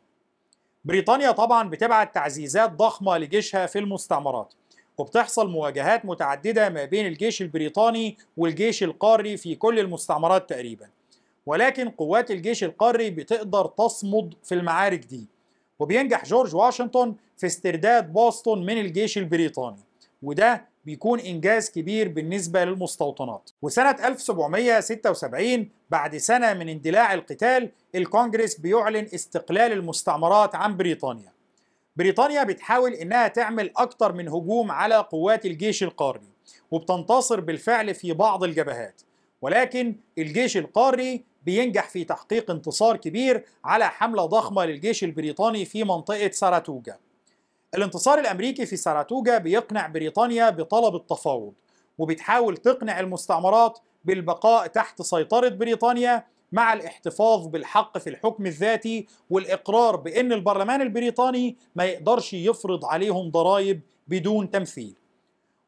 بريطانيا 0.84 1.30
طبعا 1.30 1.68
بتبعت 1.68 2.14
تعزيزات 2.14 2.72
ضخمة 2.72 3.18
لجيشها 3.18 3.66
في 3.66 3.78
المستعمرات. 3.78 4.54
وبتحصل 4.98 5.50
مواجهات 5.50 6.04
متعددة 6.04 6.68
ما 6.68 6.84
بين 6.84 7.06
الجيش 7.06 7.42
البريطاني 7.42 8.16
والجيش 8.36 8.82
القاري 8.82 9.36
في 9.36 9.54
كل 9.54 9.78
المستعمرات 9.78 10.50
تقريبا. 10.50 10.88
ولكن 11.46 11.88
قوات 11.88 12.30
الجيش 12.30 12.64
القاري 12.64 13.10
بتقدر 13.10 13.66
تصمد 13.66 14.34
في 14.44 14.54
المعارك 14.54 15.04
دي. 15.04 15.26
وبينجح 15.78 16.24
جورج 16.24 16.54
واشنطن 16.54 17.14
في 17.36 17.46
استرداد 17.46 18.12
بوسطن 18.12 18.58
من 18.58 18.78
الجيش 18.80 19.18
البريطاني. 19.18 19.80
وده 20.22 20.64
بيكون 20.84 21.20
إنجاز 21.20 21.70
كبير 21.70 22.08
بالنسبة 22.08 22.64
للمستوطنات. 22.64 23.50
وسنة 23.62 23.90
1776 23.90 25.68
بعد 25.90 26.16
سنة 26.16 26.54
من 26.54 26.68
اندلاع 26.68 27.14
القتال 27.14 27.70
الكونجرس 27.94 28.54
بيعلن 28.54 29.08
استقلال 29.14 29.72
المستعمرات 29.72 30.54
عن 30.54 30.76
بريطانيا. 30.76 31.35
بريطانيا 31.96 32.44
بتحاول 32.44 32.92
إنها 32.92 33.28
تعمل 33.28 33.70
أكتر 33.76 34.12
من 34.12 34.28
هجوم 34.28 34.72
على 34.72 34.96
قوات 34.96 35.46
الجيش 35.46 35.82
القاري 35.82 36.28
وبتنتصر 36.70 37.40
بالفعل 37.40 37.94
في 37.94 38.12
بعض 38.12 38.44
الجبهات. 38.44 39.02
ولكن 39.42 39.96
الجيش 40.18 40.56
القاري 40.56 41.24
بينجح 41.42 41.88
في 41.88 42.04
تحقيق 42.04 42.50
انتصار 42.50 42.96
كبير 42.96 43.44
على 43.64 43.88
حملة 43.88 44.26
ضخمة 44.26 44.64
للجيش 44.64 45.04
البريطاني 45.04 45.64
في 45.64 45.84
منطقة 45.84 46.30
ساراتوجا. 46.30 46.96
الانتصار 47.74 48.18
الأمريكي 48.18 48.66
في 48.66 48.76
ساراتوجا 48.76 49.38
بيقنع 49.38 49.86
بريطانيا 49.86 50.50
بطلب 50.50 50.94
التفاوض 50.94 51.52
وبتحاول 51.98 52.56
تقنع 52.56 53.00
المستعمرات 53.00 53.78
بالبقاء 54.04 54.66
تحت 54.66 55.02
سيطرة 55.02 55.48
بريطانيا 55.48 56.24
مع 56.52 56.72
الاحتفاظ 56.72 57.46
بالحق 57.46 57.98
في 57.98 58.10
الحكم 58.10 58.46
الذاتي 58.46 59.06
والإقرار 59.30 59.96
بأن 59.96 60.32
البرلمان 60.32 60.82
البريطاني 60.82 61.56
ما 61.74 61.84
يقدرش 61.84 62.34
يفرض 62.34 62.84
عليهم 62.84 63.30
ضرائب 63.30 63.80
بدون 64.08 64.50
تمثيل. 64.50 64.94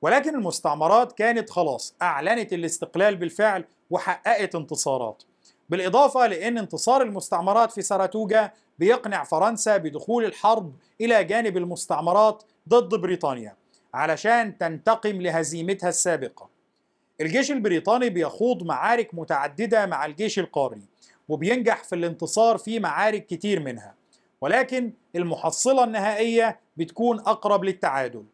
ولكن 0.02 0.34
المستعمرات 0.34 1.12
كانت 1.12 1.50
خلاص 1.50 1.94
أعلنت 2.02 2.52
الاستقلال 2.52 3.16
بالفعل 3.16 3.64
وحققت 3.90 4.54
انتصارات. 4.54 5.22
بالإضافة 5.68 6.26
لأن 6.26 6.58
انتصار 6.58 7.02
المستعمرات 7.02 7.72
في 7.72 7.82
ساراتوجا 7.82 8.52
بيقنع 8.78 9.24
فرنسا 9.24 9.76
بدخول 9.76 10.24
الحرب 10.24 10.72
إلى 11.00 11.24
جانب 11.24 11.56
المستعمرات 11.56 12.42
ضد 12.68 12.94
بريطانيا 13.00 13.56
علشان 13.94 14.58
تنتقم 14.58 15.22
لهزيمتها 15.22 15.88
السابقة. 15.88 16.57
الجيش 17.20 17.50
البريطاني 17.50 18.10
بيخوض 18.10 18.62
معارك 18.62 19.14
متعددة 19.14 19.86
مع 19.86 20.06
الجيش 20.06 20.38
القاري 20.38 20.82
وبينجح 21.28 21.84
في 21.84 21.94
الانتصار 21.94 22.58
في 22.58 22.80
معارك 22.80 23.26
كتير 23.26 23.60
منها 23.60 23.94
ولكن 24.40 24.92
المحصلة 25.16 25.84
النهائية 25.84 26.60
بتكون 26.76 27.18
أقرب 27.20 27.64
للتعادل. 27.64 28.24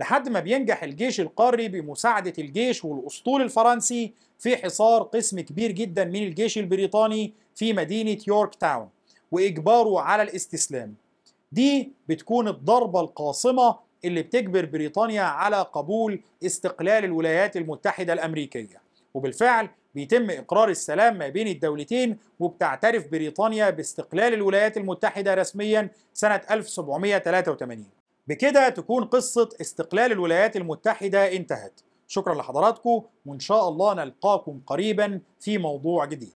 لحد 0.00 0.28
ما 0.28 0.40
بينجح 0.40 0.82
الجيش 0.82 1.20
القاري 1.20 1.68
بمساعدة 1.68 2.32
الجيش 2.38 2.84
والأسطول 2.84 3.42
الفرنسي 3.42 4.12
في 4.38 4.56
حصار 4.56 5.02
قسم 5.02 5.40
كبير 5.40 5.72
جدا 5.72 6.04
من 6.04 6.22
الجيش 6.22 6.58
البريطاني 6.58 7.32
في 7.54 7.72
مدينة 7.72 8.18
يورك 8.28 8.54
تاون 8.54 8.88
وإجباره 9.32 10.00
على 10.00 10.22
الاستسلام. 10.22 10.94
دي 11.52 11.92
بتكون 12.08 12.48
الضربة 12.48 13.00
القاصمة 13.00 13.76
اللي 14.04 14.22
بتجبر 14.22 14.64
بريطانيا 14.64 15.22
على 15.22 15.62
قبول 15.62 16.20
استقلال 16.46 17.04
الولايات 17.04 17.56
المتحدة 17.56 18.12
الأمريكية. 18.12 18.80
وبالفعل 19.14 19.68
بيتم 19.94 20.30
إقرار 20.30 20.68
السلام 20.68 21.18
ما 21.18 21.28
بين 21.28 21.48
الدولتين 21.48 22.18
وبتعترف 22.40 23.08
بريطانيا 23.08 23.70
باستقلال 23.70 24.34
الولايات 24.34 24.76
المتحدة 24.76 25.34
رسميا 25.34 25.90
سنة 26.14 26.40
1783 26.50 27.84
بكده 28.28 28.68
تكون 28.68 29.04
قصة 29.04 29.48
استقلال 29.60 30.12
الولايات 30.12 30.56
المتحدة 30.56 31.32
انتهت. 31.32 31.80
شكرا 32.08 32.34
لحضراتكم 32.34 33.02
وإن 33.26 33.38
شاء 33.40 33.68
الله 33.68 33.94
نلقاكم 33.94 34.60
قريبا 34.66 35.20
في 35.40 35.58
موضوع 35.58 36.04
جديد. 36.04 36.32